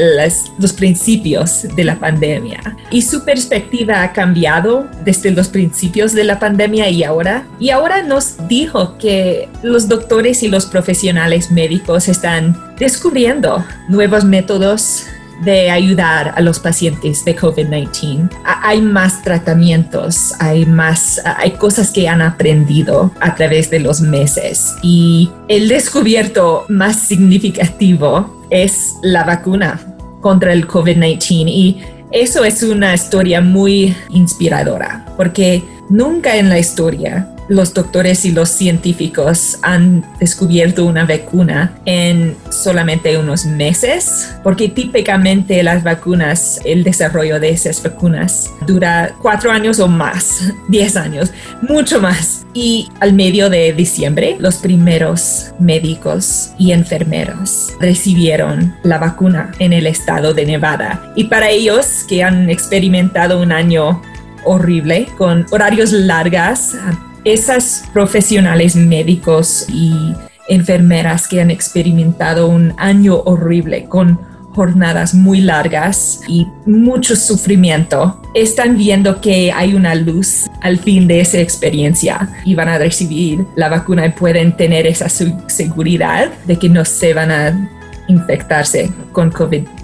los 0.58 0.72
principios 0.72 1.66
de 1.75 1.84
la 1.84 1.99
pandemia 1.99 2.76
y 2.90 3.02
su 3.02 3.25
perspectiva 3.25 4.02
ha 4.02 4.12
cambiado 4.12 4.87
desde 5.04 5.30
los 5.30 5.49
principios 5.49 6.12
de 6.12 6.25
la 6.25 6.38
pandemia 6.38 6.88
y 6.88 7.04
ahora. 7.04 7.44
Y 7.58 7.70
ahora 7.70 8.02
nos 8.02 8.37
dijo 8.49 8.96
que 8.99 9.49
los 9.62 9.88
doctores 9.88 10.42
y 10.42 10.49
los 10.49 10.66
profesionales 10.66 11.50
médicos 11.50 12.08
están 12.08 12.56
descubriendo 12.78 13.64
nuevos 13.88 14.25
métodos 14.25 15.06
de 15.44 15.70
ayudar 15.70 16.32
a 16.37 16.40
los 16.40 16.58
pacientes 16.58 17.25
de 17.25 17.37
COVID-19. 17.37 18.30
Hay 18.44 18.80
más 18.80 19.22
tratamientos, 19.22 20.34
hay 20.38 20.66
más, 20.66 21.20
hay 21.25 21.52
cosas 21.52 21.90
que 21.90 22.08
han 22.08 22.22
aprendido 22.22 23.11
a 23.20 23.34
través 23.34 23.70
de 23.70 23.80
los 23.80 24.00
meses 24.00 24.75
y 24.82 25.30
el 25.49 25.68
descubierto 25.68 26.64
más 26.68 26.96
significativo 27.00 28.41
es 28.52 28.97
la 29.02 29.25
vacuna 29.25 29.80
contra 30.21 30.52
el 30.52 30.68
COVID-19 30.68 31.49
y 31.49 31.80
eso 32.11 32.44
es 32.44 32.62
una 32.62 32.94
historia 32.94 33.40
muy 33.40 33.97
inspiradora 34.11 35.06
porque 35.16 35.62
nunca 35.88 36.37
en 36.37 36.50
la 36.50 36.59
historia 36.59 37.35
los 37.52 37.75
doctores 37.75 38.25
y 38.25 38.32
los 38.32 38.49
científicos 38.49 39.59
han 39.62 40.04
descubierto 40.18 40.87
una 40.87 41.04
vacuna 41.04 41.75
en 41.85 42.35
solamente 42.50 43.18
unos 43.18 43.44
meses, 43.44 44.35
porque 44.42 44.68
típicamente 44.68 45.62
las 45.62 45.82
vacunas, 45.82 46.61
el 46.64 46.82
desarrollo 46.82 47.38
de 47.38 47.50
esas 47.50 47.82
vacunas 47.82 48.50
dura 48.66 49.14
cuatro 49.21 49.52
años 49.52 49.80
o 49.80 49.88
más, 49.88 50.50
diez 50.68 50.97
años, 50.97 51.30
mucho 51.68 52.00
más. 52.00 52.47
Y 52.54 52.88
al 53.00 53.12
medio 53.12 53.50
de 53.50 53.73
diciembre, 53.73 54.37
los 54.38 54.56
primeros 54.56 55.52
médicos 55.59 56.52
y 56.59 56.73
enfermeros 56.73 57.73
recibieron 57.80 58.75
la 58.82 58.99
vacuna 58.99 59.52
en 59.59 59.73
el 59.73 59.87
estado 59.87 60.35
de 60.35 60.47
Nevada. 60.47 61.12
Y 61.16 61.25
para 61.25 61.50
ellos 61.50 62.04
que 62.09 62.23
han 62.23 62.49
experimentado 62.50 63.40
un 63.40 63.52
año 63.52 64.02
horrible 64.44 65.06
con 65.16 65.47
horarios 65.50 65.92
largas, 65.92 66.76
esas 67.25 67.85
profesionales 67.93 68.76
médicos 68.76 69.67
y 69.69 70.14
enfermeras 70.49 71.29
que 71.29 71.41
han 71.41 71.50
experimentado 71.50 72.49
un 72.49 72.75
año 72.76 73.17
horrible 73.25 73.85
con 73.85 74.19
jornadas 74.55 75.14
muy 75.14 75.41
largas 75.41 76.21
y 76.29 76.47
mucho 76.67 77.17
sufrimiento, 77.17 78.21
están 78.35 78.76
viendo 78.76 79.21
que 79.21 79.50
hay 79.50 79.75
una 79.75 79.95
luz 79.95 80.50
al 80.61 80.79
fin 80.79 81.07
de 81.07 81.21
esa 81.21 81.38
experiencia 81.38 82.29
y 82.45 82.55
van 82.55 82.69
a 82.69 82.79
recibir 82.79 83.47
la 83.57 83.69
vacuna 83.69 84.07
y 84.07 84.11
pueden 84.11 84.57
tener 84.57 84.87
esa 84.87 85.09
seguridad 85.09 86.31
de 86.45 86.59
que 86.59 86.69
no 86.69 86.85
se 86.85 87.14
van 87.14 87.31
a 87.31 87.71
infectarse 88.09 88.91
con 89.12 89.33
COVID-19. 89.33 89.82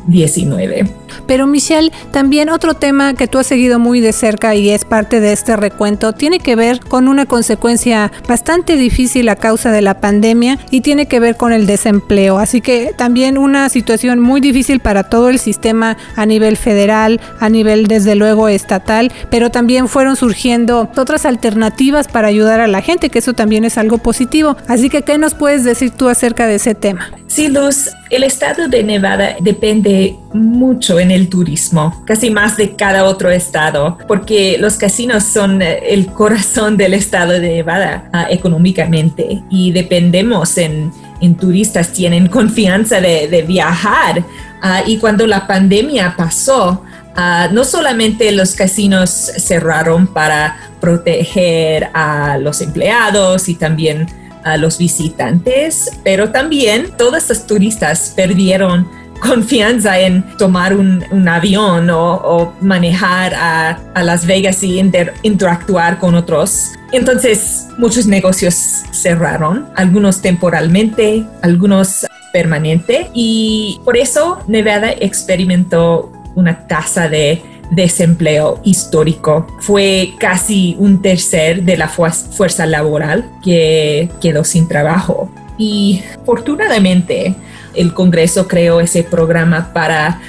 Pero 1.26 1.46
Michelle, 1.46 1.92
también 2.10 2.48
otro 2.48 2.74
tema 2.74 3.14
que 3.14 3.28
tú 3.28 3.38
has 3.38 3.46
seguido 3.46 3.78
muy 3.78 4.00
de 4.00 4.12
cerca 4.12 4.54
y 4.54 4.70
es 4.70 4.84
parte 4.84 5.20
de 5.20 5.32
este 5.32 5.56
recuento 5.56 6.12
tiene 6.12 6.38
que 6.40 6.56
ver 6.56 6.80
con 6.80 7.08
una 7.08 7.26
consecuencia 7.26 8.10
bastante 8.26 8.76
difícil 8.76 9.28
a 9.28 9.36
causa 9.36 9.70
de 9.70 9.82
la 9.82 10.00
pandemia 10.00 10.58
y 10.70 10.80
tiene 10.80 11.06
que 11.06 11.20
ver 11.20 11.36
con 11.36 11.52
el 11.52 11.66
desempleo. 11.66 12.38
Así 12.38 12.60
que 12.60 12.92
también 12.96 13.36
una 13.36 13.68
situación 13.68 14.20
muy 14.20 14.40
difícil 14.40 14.80
para 14.80 15.04
todo 15.04 15.28
el 15.28 15.38
sistema 15.38 15.96
a 16.16 16.24
nivel 16.24 16.56
federal, 16.56 17.20
a 17.40 17.48
nivel 17.48 17.86
desde 17.86 18.14
luego 18.14 18.48
estatal, 18.48 19.12
pero 19.30 19.50
también 19.50 19.88
fueron 19.88 20.16
surgiendo 20.16 20.90
otras 20.96 21.26
alternativas 21.26 22.08
para 22.08 22.28
ayudar 22.28 22.60
a 22.60 22.68
la 22.68 22.80
gente, 22.80 23.10
que 23.10 23.18
eso 23.18 23.34
también 23.34 23.64
es 23.64 23.76
algo 23.76 23.98
positivo. 23.98 24.56
Así 24.66 24.88
que, 24.88 25.02
¿qué 25.02 25.18
nos 25.18 25.34
puedes 25.34 25.64
decir 25.64 25.90
tú 25.90 26.08
acerca 26.08 26.46
de 26.46 26.54
ese 26.54 26.74
tema? 26.74 27.10
Sí, 27.26 27.48
Luz, 27.48 27.90
el 28.10 28.24
estado 28.24 28.68
de 28.68 28.82
Nevada 28.82 29.36
depende 29.40 29.97
mucho 30.32 30.98
en 30.98 31.10
el 31.10 31.28
turismo, 31.28 32.02
casi 32.06 32.30
más 32.30 32.56
de 32.56 32.76
cada 32.76 33.04
otro 33.04 33.30
estado, 33.30 33.98
porque 34.06 34.56
los 34.58 34.76
casinos 34.76 35.24
son 35.24 35.62
eh, 35.62 35.80
el 35.88 36.06
corazón 36.06 36.76
del 36.76 36.94
estado 36.94 37.32
de 37.32 37.48
Nevada 37.48 38.10
uh, 38.12 38.32
económicamente 38.32 39.42
y 39.50 39.72
dependemos 39.72 40.58
en, 40.58 40.92
en, 41.20 41.36
turistas, 41.36 41.92
tienen 41.92 42.28
confianza 42.28 43.00
de, 43.00 43.28
de 43.28 43.42
viajar. 43.42 44.20
Uh, 44.20 44.88
y 44.88 44.98
cuando 44.98 45.26
la 45.26 45.46
pandemia 45.46 46.14
pasó, 46.16 46.82
uh, 47.16 47.52
no 47.52 47.64
solamente 47.64 48.30
los 48.32 48.54
casinos 48.54 49.10
cerraron 49.38 50.06
para 50.06 50.56
proteger 50.80 51.88
a 51.94 52.38
los 52.38 52.60
empleados 52.60 53.48
y 53.48 53.54
también 53.54 54.06
a 54.44 54.56
los 54.56 54.78
visitantes, 54.78 55.90
pero 56.04 56.30
también 56.30 56.90
todos 56.96 57.28
los 57.28 57.46
turistas 57.46 58.12
perdieron 58.14 58.88
confianza 59.20 59.98
en 59.98 60.22
tomar 60.36 60.74
un, 60.76 61.28
avión 61.28 61.90
o, 61.90 62.54
manejar 62.60 63.34
a, 63.34 64.02
Las 64.02 64.26
Vegas 64.26 64.62
y 64.62 64.78
interactuar 65.22 65.98
con 65.98 66.14
otros. 66.14 66.72
Entonces 66.92 67.66
muchos 67.78 68.06
negocios 68.06 68.54
cerraron, 68.92 69.68
algunos 69.76 70.22
temporalmente, 70.22 71.24
algunos 71.42 72.06
permanente 72.32 73.10
y 73.14 73.80
por 73.84 73.96
eso 73.96 74.38
Nevada 74.46 74.92
experimentó 74.92 76.12
una 76.34 76.66
tasa 76.66 77.08
de 77.08 77.42
desempleo 77.70 78.60
histórico. 78.64 79.46
Fue 79.60 80.14
casi 80.18 80.76
un 80.78 81.02
tercer 81.02 81.62
de 81.62 81.76
la 81.76 81.88
fuerza 81.88 82.66
laboral 82.66 83.30
que 83.42 84.08
quedó 84.20 84.44
sin 84.44 84.68
trabajo. 84.68 85.30
Y 85.58 86.02
afortunadamente 86.22 87.34
el 87.78 87.94
Congreso 87.94 88.46
creó 88.48 88.80
ese 88.80 89.02
programa 89.02 89.72
para 89.72 90.20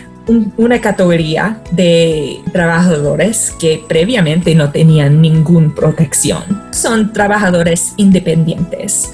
una 0.58 0.80
categoría 0.80 1.60
de 1.72 2.40
trabajadores 2.54 3.52
que 3.60 3.84
previamente 3.88 4.54
no 4.54 4.70
tenían 4.70 5.22
ninguna 5.22 5.74
protección. 5.74 6.44
Son 6.72 7.12
trabajadores 7.12 7.94
independientes. 7.98 9.12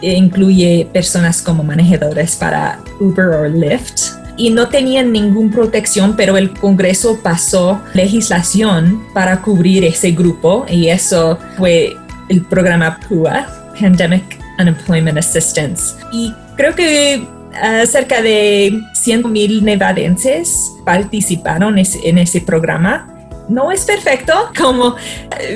E 0.00 0.12
incluye 0.12 0.88
personas 0.92 1.40
como 1.40 1.62
manejadores 1.62 2.34
para 2.34 2.80
Uber 2.98 3.26
o 3.26 3.46
Lyft, 3.46 4.20
y 4.36 4.50
no 4.50 4.68
tenían 4.68 5.12
ninguna 5.12 5.52
protección, 5.52 6.16
pero 6.16 6.36
el 6.36 6.52
Congreso 6.54 7.20
pasó 7.22 7.80
legislación 7.94 9.04
para 9.14 9.42
cubrir 9.42 9.84
ese 9.84 10.10
grupo 10.12 10.64
y 10.68 10.88
eso 10.88 11.38
fue 11.56 11.96
el 12.30 12.40
programa 12.40 12.98
PUA, 13.08 13.46
Pandemic 13.78 14.38
Unemployment 14.58 15.18
Assistance. 15.18 15.94
Y 16.12 16.34
creo 16.56 16.74
que 16.74 17.28
cerca 17.86 18.22
de 18.22 18.82
100 18.94 19.30
mil 19.30 19.64
nevadenses 19.64 20.72
participaron 20.84 21.78
en 21.78 22.18
ese 22.18 22.40
programa 22.40 23.11
no 23.52 23.70
es 23.70 23.84
perfecto, 23.84 24.32
como 24.56 24.96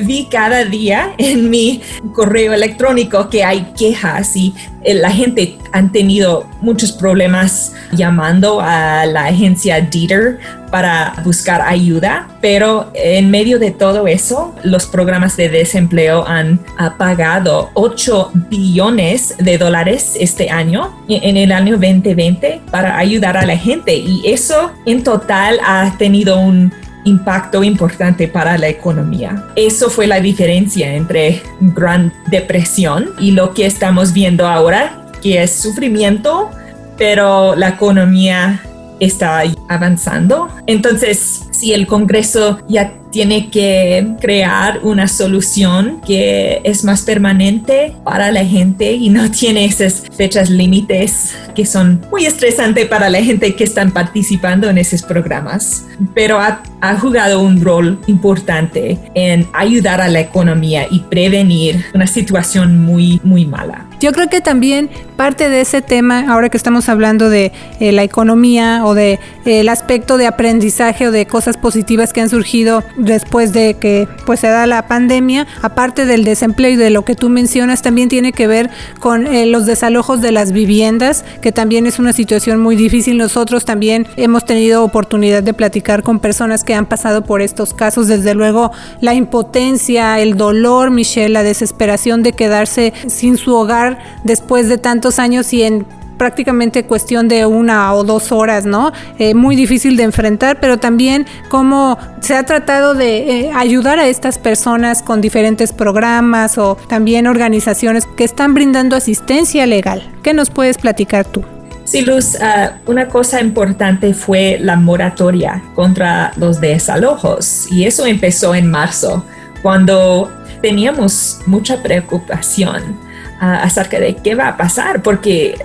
vi 0.05 0.29
cada 0.31 0.65
día 0.65 1.15
en 1.19 1.49
mi 1.49 1.81
correo 2.15 2.53
electrónico 2.53 3.29
que 3.29 3.43
hay 3.43 3.73
quejas 3.77 4.37
y 4.37 4.55
eh, 4.83 4.95
la 4.95 5.11
gente 5.11 5.59
han 5.73 5.91
tenido 5.91 6.47
muchos 6.61 6.93
problemas 6.93 7.73
llamando 7.93 8.61
a 8.61 9.07
la 9.07 9.27
agencia 9.27 9.81
Dieter 9.81 10.39
para 10.71 11.15
buscar 11.25 11.63
ayuda, 11.63 12.29
pero 12.41 12.91
en 12.95 13.31
medio 13.31 13.59
de 13.59 13.71
todo 13.71 14.07
eso, 14.07 14.55
los 14.63 14.87
programas 14.87 15.37
de 15.37 15.49
desempleo 15.49 16.27
han 16.27 16.61
pagado 16.99 17.71
8 17.75 18.33
billones 18.51 19.35
de 19.39 19.59
dólares 19.59 20.17
este 20.19 20.51
año, 20.51 20.93
en 21.09 21.37
el 21.37 21.53
año 21.53 21.75
2020, 21.75 22.63
para 22.71 22.99
ayudar 22.99 23.37
a 23.37 23.47
la 23.47 23.57
gente. 23.57 23.97
Y 23.97 24.23
eso 24.27 24.73
en 24.85 25.03
total 25.03 25.61
ha 25.65 25.95
tenido 25.99 26.39
un 26.39 26.73
impacto 27.07 27.65
importante 27.65 28.29
para 28.29 28.59
la 28.59 28.69
economía. 28.69 29.47
Eso 29.57 29.89
fue 29.89 30.07
la 30.07 30.21
diferencia 30.21 30.95
entre 30.95 31.43
Gran 31.61 32.13
Depresión 32.31 33.11
y 33.19 33.31
lo 33.31 33.55
que 33.55 33.65
estamos 33.65 34.13
viendo 34.13 34.47
ahora, 34.47 35.07
que 35.23 35.43
es 35.43 35.53
sufrimiento, 35.53 36.51
pero 36.99 37.57
la 37.57 37.71
economía 37.71 38.61
está 39.01 39.43
avanzando. 39.69 40.49
Entonces, 40.67 41.47
si 41.51 41.73
el 41.73 41.87
Congreso 41.87 42.59
ya 42.69 42.93
tiene 43.17 43.49
que 43.49 44.07
crear 44.21 44.81
una 44.83 45.09
solución 45.09 46.03
que 46.07 46.61
es 46.65 46.85
más 46.85 47.01
permanente 47.01 47.95
para 48.05 48.31
la 48.31 48.45
gente 48.45 48.93
y 48.93 49.09
no 49.09 49.31
tiene 49.31 49.65
esas 49.65 50.03
fechas 50.15 50.51
límites 50.51 51.35
que 51.55 51.65
son 51.65 52.05
muy 52.11 52.27
estresantes 52.27 52.85
para 52.85 53.09
la 53.09 53.23
gente 53.23 53.57
que 53.57 53.65
están 53.65 53.91
participando 53.91 54.69
en 54.69 54.77
esos 54.77 55.01
programas. 55.03 55.87
Pero 56.13 56.39
ha, 56.39 56.63
ha 56.83 57.01
jugado 57.01 57.41
un 57.41 57.63
rol 57.63 57.99
importante 58.07 58.99
en 59.15 59.49
ayudar 59.55 60.03
a 60.03 60.09
la 60.09 60.21
economía 60.21 60.87
y 60.91 61.01
prevenir 61.01 61.87
una 61.95 62.07
situación 62.07 62.85
muy, 62.85 63.19
muy 63.25 63.47
mala. 63.47 63.87
Yo 63.99 64.13
creo 64.13 64.29
que 64.29 64.43
también 64.43 64.91
parte 65.17 65.49
de 65.49 65.63
ese 65.63 65.81
tema, 65.81 66.31
ahora 66.31 66.51
que 66.51 66.59
estamos 66.59 66.91
hablando 66.91 67.31
de 67.31 67.51
eh, 67.81 67.93
la 67.93 68.03
economía 68.03 68.85
o 68.85 68.93
de 68.93 69.13
eh, 69.47 69.61
el 69.61 69.71
aspecto 69.71 70.19
de 70.19 70.27
aprendizaje 70.27 71.09
o 71.09 71.11
de 71.11 71.27
cosas 71.27 71.57
positivas 71.57 72.13
que 72.13 72.21
han 72.21 72.29
surgido 72.29 72.85
después 73.07 73.53
de 73.53 73.75
que 73.75 74.09
pues 74.25 74.41
se 74.41 74.49
da 74.49 74.67
la 74.67 74.87
pandemia, 74.87 75.47
aparte 75.63 76.07
del 76.07 76.25
desempleo 76.25 76.73
y 76.73 76.77
de 76.77 76.91
lo 76.91 77.05
que 77.05 77.15
tú 77.15 77.29
mencionas, 77.29 77.83
también 77.83 78.09
tiene 78.09 78.33
que 78.33 78.47
ver 78.47 78.71
con 79.01 79.27
eh, 79.27 79.47
los 79.47 79.67
desalojos 79.67 80.21
de 80.21 80.33
las 80.33 80.53
viviendas, 80.53 81.25
que 81.41 81.53
también 81.53 81.87
es 81.87 81.99
una 81.99 82.13
situación 82.13 82.61
muy 82.61 82.77
difícil. 82.77 83.17
Nosotros 83.17 83.65
también 83.65 84.07
hemos 84.17 84.45
tenido 84.45 84.85
oportunidad 84.85 85.43
de 85.43 85.55
platicar 85.55 86.03
con 86.03 86.21
personas 86.21 86.65
que 86.65 86.75
han 86.75 86.87
pasado 86.87 87.25
por 87.25 87.41
estos 87.41 87.75
casos, 87.75 88.09
desde 88.09 88.35
luego 88.35 88.73
la 89.01 89.15
impotencia, 89.15 90.21
el 90.21 90.37
dolor, 90.37 90.91
Michelle, 90.91 91.31
la 91.31 91.43
desesperación 91.43 92.23
de 92.23 92.33
quedarse 92.33 92.93
sin 93.07 93.37
su 93.37 93.55
hogar 93.55 93.99
después 94.25 94.69
de 94.69 94.79
tantos 94.79 95.19
años 95.19 95.53
y 95.53 95.63
en 95.63 95.87
prácticamente 96.17 96.85
cuestión 96.85 97.29
de 97.29 97.47
una 97.47 97.95
o 97.95 98.05
dos 98.05 98.33
horas, 98.33 98.67
¿no? 98.67 98.93
Eh, 99.19 99.35
muy 99.35 99.57
difícil 99.57 99.97
de 99.97 100.05
enfrentar, 100.05 100.59
pero 100.61 100.79
también 100.79 101.27
cómo 101.49 101.99
se 102.21 102.35
ha 102.35 102.43
tratado 102.45 102.95
de 102.95 103.17
eh, 103.19 103.51
ayudar 103.55 103.99
a 103.99 104.07
estas 104.07 104.39
personas 104.39 105.03
con 105.03 105.21
diferentes 105.21 105.73
programas 105.73 106.59
o 106.59 106.77
también 106.89 107.27
organizaciones 107.27 108.07
que 108.17 108.25
están 108.25 108.55
brindando 108.55 108.97
asistencia 108.97 109.67
legal. 109.67 110.09
¿Qué 110.23 110.35
nos 110.35 110.51
puedes 110.51 110.79
platicar 110.79 111.25
tú? 111.25 111.45
Sí, 111.85 112.01
Luz, 112.01 112.37
ah, 112.41 112.79
una 112.87 113.07
cosa 113.07 113.41
importante 113.41 114.13
fue 114.13 114.59
la 114.61 114.75
moratoria 114.75 115.63
contra 115.75 116.33
los 116.37 116.61
desalojos 116.61 117.71
y 117.71 117.85
eso 117.85 118.07
empezó 118.07 118.57
en 118.57 118.69
marzo, 118.69 119.25
cuando 119.63 120.31
teníamos 120.61 121.41
mucha 121.47 121.83
preocupación 121.83 122.99
acerca 123.41 124.01
de 124.01 124.17
qué 124.17 124.35
va 124.35 124.49
a 124.49 124.57
pasar, 124.57 125.03
porque 125.03 125.57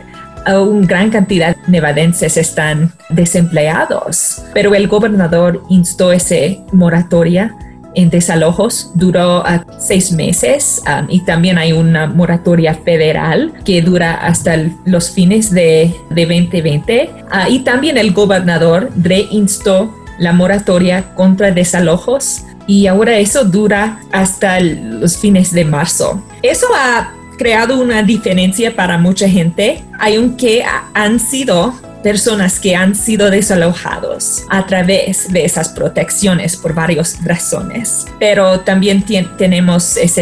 una 0.47 0.87
gran 0.87 1.09
cantidad 1.09 1.55
de 1.55 1.71
nevadenses 1.71 2.37
están 2.37 2.91
desempleados, 3.09 4.43
pero 4.53 4.73
el 4.75 4.87
gobernador 4.87 5.63
instó 5.69 6.11
ese 6.11 6.61
moratoria 6.71 7.55
en 7.93 8.09
desalojos, 8.09 8.91
duró 8.95 9.43
seis 9.77 10.11
meses 10.11 10.81
um, 10.87 11.07
y 11.09 11.19
también 11.21 11.57
hay 11.57 11.73
una 11.73 12.07
moratoria 12.07 12.73
federal 12.73 13.53
que 13.65 13.81
dura 13.81 14.13
hasta 14.13 14.57
los 14.85 15.11
fines 15.11 15.51
de, 15.51 15.93
2020 16.09 17.09
ah, 17.31 17.49
y 17.49 17.59
también 17.59 17.97
el 17.97 18.13
gobernador 18.13 18.89
reinstó 18.95 19.93
la 20.19 20.31
moratoria 20.31 21.13
contra 21.15 21.51
desalojos 21.51 22.43
y 22.67 22.87
ahora 22.87 23.17
eso 23.17 23.43
dura 23.43 23.99
hasta 24.11 24.59
los 24.59 25.17
fines 25.17 25.51
de 25.51 25.65
marzo. 25.65 26.23
Eso 26.41 26.67
ha 26.75 27.11
creado 27.41 27.79
una 27.79 28.03
diferencia 28.03 28.75
para 28.75 28.99
mucha 28.99 29.27
gente, 29.27 29.83
aunque 29.99 30.63
han 30.93 31.19
sido 31.19 31.73
personas 32.03 32.59
que 32.59 32.75
han 32.75 32.93
sido 32.93 33.31
desalojados 33.31 34.43
a 34.51 34.67
través 34.67 35.27
de 35.33 35.43
esas 35.43 35.69
protecciones 35.69 36.55
por 36.55 36.75
varias 36.75 37.17
razones. 37.23 38.05
Pero 38.19 38.59
también 38.59 39.03
tenemos 39.39 39.97
esa 39.97 40.21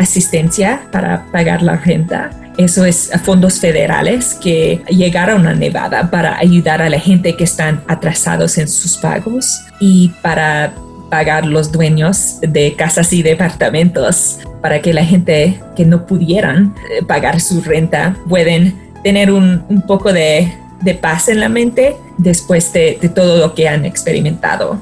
asistencia 0.00 0.82
para 0.90 1.26
pagar 1.30 1.62
la 1.62 1.76
renta. 1.76 2.30
Eso 2.56 2.84
es 2.84 3.12
fondos 3.22 3.60
federales 3.60 4.34
que 4.34 4.82
llegaron 4.88 5.46
a 5.46 5.54
Nevada 5.54 6.10
para 6.10 6.38
ayudar 6.38 6.82
a 6.82 6.90
la 6.90 6.98
gente 6.98 7.36
que 7.36 7.44
están 7.44 7.84
atrasados 7.86 8.58
en 8.58 8.66
sus 8.66 8.96
pagos 8.96 9.60
y 9.78 10.08
para 10.22 10.72
pagar 11.08 11.46
los 11.46 11.72
dueños 11.72 12.38
de 12.40 12.74
casas 12.74 13.12
y 13.12 13.22
departamentos 13.22 14.38
para 14.60 14.80
que 14.82 14.92
la 14.92 15.04
gente 15.04 15.60
que 15.76 15.84
no 15.84 16.06
pudieran 16.06 16.74
eh, 16.90 17.04
pagar 17.04 17.40
su 17.40 17.60
renta 17.60 18.16
pueden 18.28 18.76
tener 19.02 19.30
un, 19.30 19.82
poco 19.86 20.12
de, 20.12 20.52
paz 21.00 21.28
en 21.28 21.40
la 21.40 21.48
mente 21.48 21.96
después 22.18 22.72
de, 22.72 22.98
todo 23.14 23.38
lo 23.38 23.54
que 23.54 23.68
han 23.68 23.84
experimentado. 23.84 24.78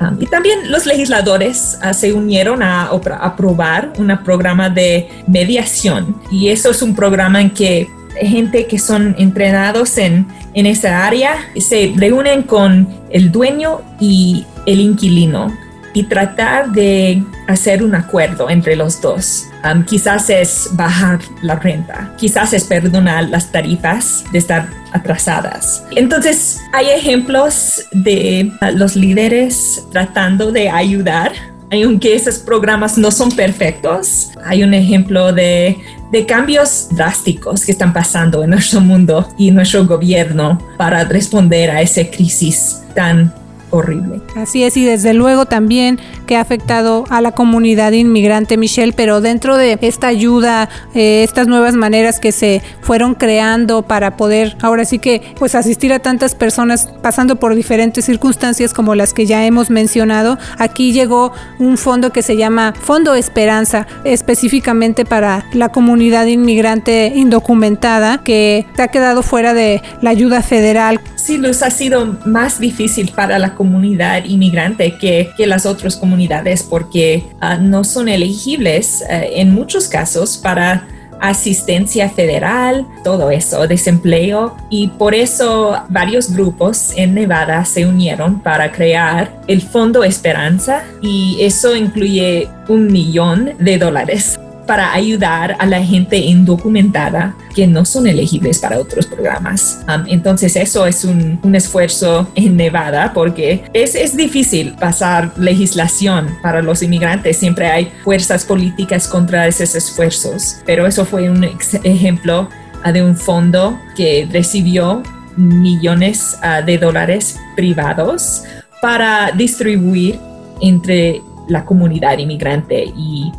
Um, 0.00 0.20
y 0.20 0.26
también 0.26 0.70
los 0.70 0.86
legisladores 0.86 1.78
uh, 1.88 1.92
se 1.92 2.12
unieron 2.12 2.62
a, 2.62 2.90
aprobar 3.20 3.92
un 3.98 4.16
programa 4.24 4.70
de 4.70 5.08
mediación 5.26 6.16
y 6.30 6.48
eso 6.48 6.70
es 6.70 6.80
un 6.80 6.94
programa 6.94 7.40
en 7.40 7.50
que 7.50 7.86
gente 8.20 8.66
que 8.66 8.78
son 8.78 9.14
entrenados 9.18 9.98
en, 9.98 10.26
en 10.54 10.66
esa 10.66 11.06
área 11.06 11.36
se 11.58 11.92
reúnen 11.96 12.42
con 12.42 12.88
el 13.10 13.30
dueño 13.30 13.82
y 14.00 14.46
el 14.66 14.80
inquilino 14.80 15.54
y 16.00 16.04
tratar 16.04 16.72
de 16.72 17.22
hacer 17.46 17.82
un 17.82 17.94
acuerdo 17.94 18.48
entre 18.48 18.74
los 18.74 19.02
dos. 19.02 19.44
Um, 19.62 19.84
quizás 19.84 20.30
es 20.30 20.70
bajar 20.72 21.20
la 21.42 21.56
renta, 21.56 22.14
quizás 22.16 22.54
es 22.54 22.64
perdonar 22.64 23.28
las 23.28 23.52
tarifas 23.52 24.24
de 24.32 24.38
estar 24.38 24.66
atrasadas. 24.92 25.84
Entonces, 25.94 26.58
hay 26.72 26.88
ejemplos 26.88 27.84
de 27.92 28.50
uh, 28.62 28.76
los 28.78 28.96
líderes 28.96 29.84
tratando 29.92 30.50
de 30.50 30.70
ayudar. 30.70 31.32
Aunque 31.72 32.16
esos 32.16 32.38
programas 32.38 32.98
no 32.98 33.12
son 33.12 33.30
perfectos, 33.30 34.30
hay 34.44 34.64
un 34.64 34.74
ejemplo 34.74 35.32
de, 35.32 35.76
de 36.10 36.26
cambios 36.26 36.88
drásticos 36.90 37.64
que 37.64 37.72
están 37.72 37.92
pasando 37.92 38.42
en 38.42 38.50
nuestro 38.50 38.80
mundo 38.80 39.28
y 39.38 39.52
nuestro 39.52 39.86
gobierno 39.86 40.58
para 40.76 41.04
responder 41.04 41.70
a 41.70 41.80
esa 41.80 42.04
crisis 42.10 42.80
tan 42.94 43.32
horrible. 43.70 44.20
Así 44.36 44.64
es, 44.64 44.76
y 44.76 44.84
desde 44.84 45.14
luego 45.14 45.46
también 45.46 45.98
que 46.26 46.36
ha 46.36 46.40
afectado 46.40 47.04
a 47.10 47.20
la 47.20 47.32
comunidad 47.32 47.92
inmigrante, 47.92 48.56
Michelle, 48.56 48.92
pero 48.92 49.20
dentro 49.20 49.56
de 49.56 49.78
esta 49.80 50.08
ayuda, 50.08 50.68
eh, 50.94 51.22
estas 51.24 51.48
nuevas 51.48 51.74
maneras 51.74 52.20
que 52.20 52.32
se 52.32 52.62
fueron 52.80 53.14
creando 53.14 53.82
para 53.82 54.16
poder 54.16 54.56
ahora 54.62 54.84
sí 54.84 54.98
que 54.98 55.22
pues 55.38 55.54
asistir 55.54 55.92
a 55.92 55.98
tantas 55.98 56.34
personas 56.34 56.88
pasando 57.02 57.36
por 57.36 57.54
diferentes 57.54 58.04
circunstancias 58.04 58.74
como 58.74 58.94
las 58.94 59.14
que 59.14 59.26
ya 59.26 59.44
hemos 59.46 59.70
mencionado, 59.70 60.38
aquí 60.58 60.92
llegó 60.92 61.32
un 61.58 61.78
fondo 61.78 62.10
que 62.10 62.22
se 62.22 62.36
llama 62.36 62.74
Fondo 62.80 63.14
Esperanza, 63.14 63.86
específicamente 64.04 65.04
para 65.04 65.46
la 65.52 65.70
comunidad 65.70 66.26
inmigrante 66.26 67.12
indocumentada 67.14 68.22
que 68.22 68.66
ha 68.78 68.88
quedado 68.88 69.22
fuera 69.22 69.54
de 69.54 69.82
la 70.02 70.10
ayuda 70.10 70.42
federal. 70.42 71.00
Sí, 71.16 71.38
Luz, 71.38 71.62
ha 71.62 71.70
sido 71.70 72.18
más 72.24 72.60
difícil 72.60 73.12
para 73.14 73.38
la 73.38 73.54
comunidad 73.60 74.24
inmigrante 74.24 74.96
que, 74.96 75.32
que 75.36 75.46
las 75.46 75.66
otras 75.66 75.94
comunidades 75.94 76.62
porque 76.62 77.24
ah, 77.42 77.58
no 77.58 77.84
son 77.84 78.08
elegibles 78.08 79.02
eh, 79.02 79.32
en 79.34 79.52
muchos 79.52 79.86
casos 79.86 80.38
para 80.38 80.88
asistencia 81.20 82.08
federal, 82.08 82.86
todo 83.04 83.30
eso, 83.30 83.66
desempleo. 83.68 84.56
Y 84.70 84.88
por 84.88 85.14
eso 85.14 85.76
varios 85.90 86.32
grupos 86.32 86.94
en 86.96 87.12
Nevada 87.12 87.62
se 87.66 87.84
unieron 87.84 88.40
para 88.40 88.72
crear 88.72 89.42
el 89.46 89.60
Fondo 89.60 90.04
Esperanza 90.04 90.82
y 91.02 91.36
eso 91.42 91.76
incluye 91.76 92.48
un 92.66 92.86
millón 92.86 93.52
de 93.58 93.76
dólares 93.76 94.40
para 94.70 94.92
ayudar 94.92 95.56
a 95.58 95.66
la 95.66 95.82
gente 95.82 96.16
indocumentada 96.16 97.34
que 97.56 97.66
no 97.66 97.84
son 97.84 98.06
elegibles 98.06 98.60
para 98.60 98.78
otros 98.78 99.04
programas. 99.04 99.84
Um, 99.88 100.04
entonces 100.06 100.54
eso 100.54 100.86
es 100.86 101.04
un, 101.04 101.40
esfuerzo 101.56 102.30
en 102.36 102.56
Nevada 102.56 103.12
porque 103.12 103.64
es, 103.72 103.96
es 103.96 104.16
difícil 104.16 104.74
pasar 104.74 105.36
legislación 105.36 106.28
para 106.40 106.62
los 106.62 106.84
inmigrantes. 106.84 107.36
Siempre 107.36 107.66
hay 107.66 107.90
fuerzas 108.04 108.44
políticas 108.44 109.08
contra 109.08 109.48
esos 109.48 109.74
esfuerzos, 109.74 110.58
pero 110.64 110.86
eso 110.86 111.04
fue 111.04 111.28
un 111.28 111.42
ejemplo 111.82 112.48
uh, 112.86 112.92
de 112.92 113.02
un 113.02 113.16
fondo 113.16 113.76
que 113.96 114.28
recibió 114.30 115.02
millones 115.36 116.38
uh, 116.44 116.64
de 116.64 116.78
dólares 116.78 117.40
privados 117.56 118.44
para 118.80 119.32
distribuir 119.32 120.20
entre 120.60 121.20
la 121.48 121.64
comunidad 121.64 122.18
inmigrante 122.18 122.84
y 122.96 123.32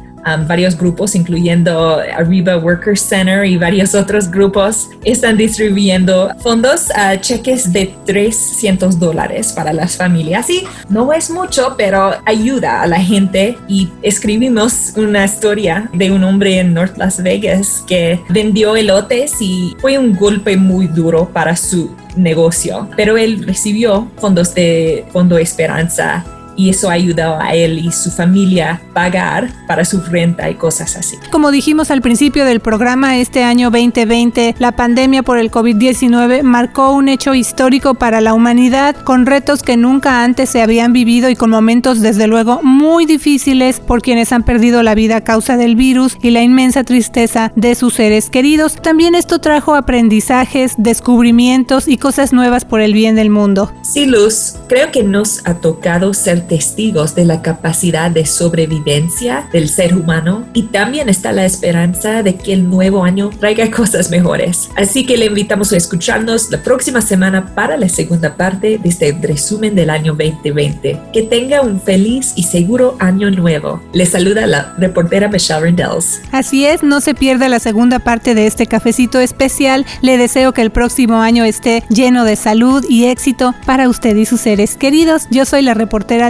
Varios 0.48 0.78
grupos, 0.78 1.16
incluyendo 1.16 2.00
Arriba 2.16 2.58
Workers 2.58 3.02
Center 3.02 3.46
y 3.46 3.58
varios 3.58 3.96
otros 3.96 4.30
grupos, 4.30 4.90
están 5.04 5.38
distribuyendo 5.38 6.32
fondos 6.40 6.92
a 6.96 7.20
cheques 7.20 7.72
de 7.72 7.94
300 8.06 9.00
dólares 9.00 9.54
para 9.54 9.74
las 9.74 9.98
familias. 9.98 10.50
Y 10.50 10.64
no 10.90 11.12
es 11.14 11.30
mucho, 11.30 11.76
pero 11.78 12.14
ayuda 12.26 12.82
a 12.82 12.88
la 12.88 13.00
gente. 13.00 13.58
Y 13.68 13.90
escribimos 14.02 14.94
una 14.96 15.26
historia 15.26 15.90
de 15.94 16.12
un 16.12 16.24
hombre 16.24 16.60
en 16.60 16.74
North 16.74 16.98
Las 16.98 17.22
Vegas 17.22 17.84
que 17.88 18.20
vendió 18.30 18.76
elotes 18.76 19.42
y 19.42 19.76
fue 19.80 19.98
un 19.98 20.14
golpe 20.14 20.58
muy 20.58 20.88
duro 20.88 21.30
para 21.30 21.56
su 21.56 21.96
negocio, 22.16 22.90
pero 22.96 23.18
él 23.18 23.46
recibió 23.46 24.10
fondos 24.18 24.54
de 24.54 25.06
Fondo 25.12 25.38
Esperanza 25.38 26.24
y 26.56 26.70
eso 26.70 26.90
ha 26.90 26.94
ayudado 26.94 27.40
a 27.40 27.54
él 27.54 27.80
y 27.80 27.92
su 27.92 28.12
familia 28.12 28.72
a 28.72 28.94
pagar 28.94 29.50
para 29.68 29.86
su 29.86 30.02
renta 30.02 30.50
y 30.50 30.56
cosas 30.56 30.96
así. 30.96 31.18
Como 31.32 31.52
dijimos 31.52 31.92
al 31.92 32.02
principio 32.02 32.46
del 32.46 32.60
programa, 32.60 33.18
este 33.18 33.44
año 33.44 33.70
2020, 33.72 34.56
la 34.60 34.74
pandemia 34.74 35.24
por 35.24 35.38
el 35.38 35.52
COVID-19 35.52 36.44
marcó 36.44 36.92
un 36.92 37.10
hecho 37.10 37.34
histórico 37.34 37.96
para 37.96 38.22
la 38.22 38.34
humanidad 38.34 38.96
con 38.96 39.26
retos 39.26 39.64
que 39.64 39.78
nunca 39.78 40.24
antes 40.24 40.50
se 40.50 40.62
habían 40.62 40.94
vivido 40.94 41.30
y 41.30 41.36
con 41.36 41.50
momentos 41.50 42.02
desde 42.02 42.28
luego 42.28 42.62
muy 42.64 43.06
difíciles 43.06 43.80
por 43.80 44.02
quienes 44.02 44.32
han 44.32 44.44
perdido 44.44 44.84
la 44.84 44.96
vida 44.96 45.18
a 45.18 45.22
causa 45.22 45.58
del 45.58 45.76
virus 45.76 46.18
y 46.22 46.32
la 46.32 46.42
inmensa 46.42 46.84
tristeza 46.84 47.52
de 47.56 47.76
sus 47.76 47.96
seres 47.96 48.30
queridos. 48.30 48.76
También 48.76 49.16
esto 49.16 49.40
trajo 49.40 49.76
aprendizajes, 49.76 50.74
descubrimientos 50.78 51.88
y 51.88 51.98
cosas 51.98 52.34
nuevas 52.34 52.66
por 52.66 52.82
el 52.82 52.94
bien 52.94 53.16
del 53.16 53.30
mundo. 53.30 53.72
Sí, 53.82 54.06
Luz, 54.06 54.56
creo 54.68 54.92
que 54.92 55.04
nos 55.04 55.46
ha 55.46 55.56
tocado 55.56 56.14
testigos 56.48 57.16
de 57.16 57.26
la 57.26 57.42
capacidad 57.42 58.12
de 58.12 58.26
sobrevivencia 58.26 59.48
del 59.52 59.70
ser 59.70 59.96
humano 59.96 60.48
y 60.54 60.64
también 60.64 61.10
está 61.10 61.32
la 61.32 61.46
esperanza 61.46 62.24
de 62.24 62.36
que 62.36 62.54
el 62.54 62.70
nuevo 62.70 63.04
año 63.04 63.30
traiga 63.40 63.70
cosas 63.72 64.10
mejores. 64.10 64.70
Así 64.76 65.06
que 65.06 65.18
le 65.18 65.26
invitamos 65.26 65.72
a 65.72 65.78
escucharnos 65.78 66.50
la 66.52 66.62
próxima 66.64 67.02
semana 67.02 67.54
para 67.54 67.78
la 67.78 67.90
segunda 67.90 68.36
parte 68.36 68.78
de 68.78 68.90
este 68.90 69.18
resumen 69.22 69.76
del 69.76 69.90
año 69.90 70.14
2020. 70.14 71.00
Que 71.14 71.22
tenga 71.24 71.62
un 71.62 71.80
feliz 71.80 72.34
y 72.36 72.44
seguro 72.44 72.96
año 73.00 73.32
nuevo. 73.32 73.82
Le 73.94 74.06
saluda 74.06 74.48
la 74.48 74.74
reportera 74.78 75.28
Michelle 75.28 75.62
Rendells. 75.62 76.22
Así 76.32 76.66
es, 76.66 76.84
no 76.84 77.02
se 77.02 77.14
pierda 77.14 77.50
la 77.50 77.60
segunda 77.60 78.00
parte 78.00 78.36
de 78.36 78.48
este 78.48 78.66
cafecito 78.66 79.20
especial. 79.20 79.86
Le 80.02 80.18
deseo 80.18 80.54
que 80.54 80.62
el 80.62 80.72
próximo 80.72 81.18
año 81.18 81.44
esté 81.44 81.84
lleno 81.90 82.24
de 82.24 82.36
salud 82.36 82.84
y 82.88 83.06
éxito 83.06 83.54
para 83.66 83.90
usted 83.90 84.16
y 84.16 84.26
sus 84.26 84.42
seres 84.42 84.76
queridos. 84.76 85.28
Yo 85.30 85.46
soy 85.46 85.62
la 85.62 85.74
reportera 85.74 86.30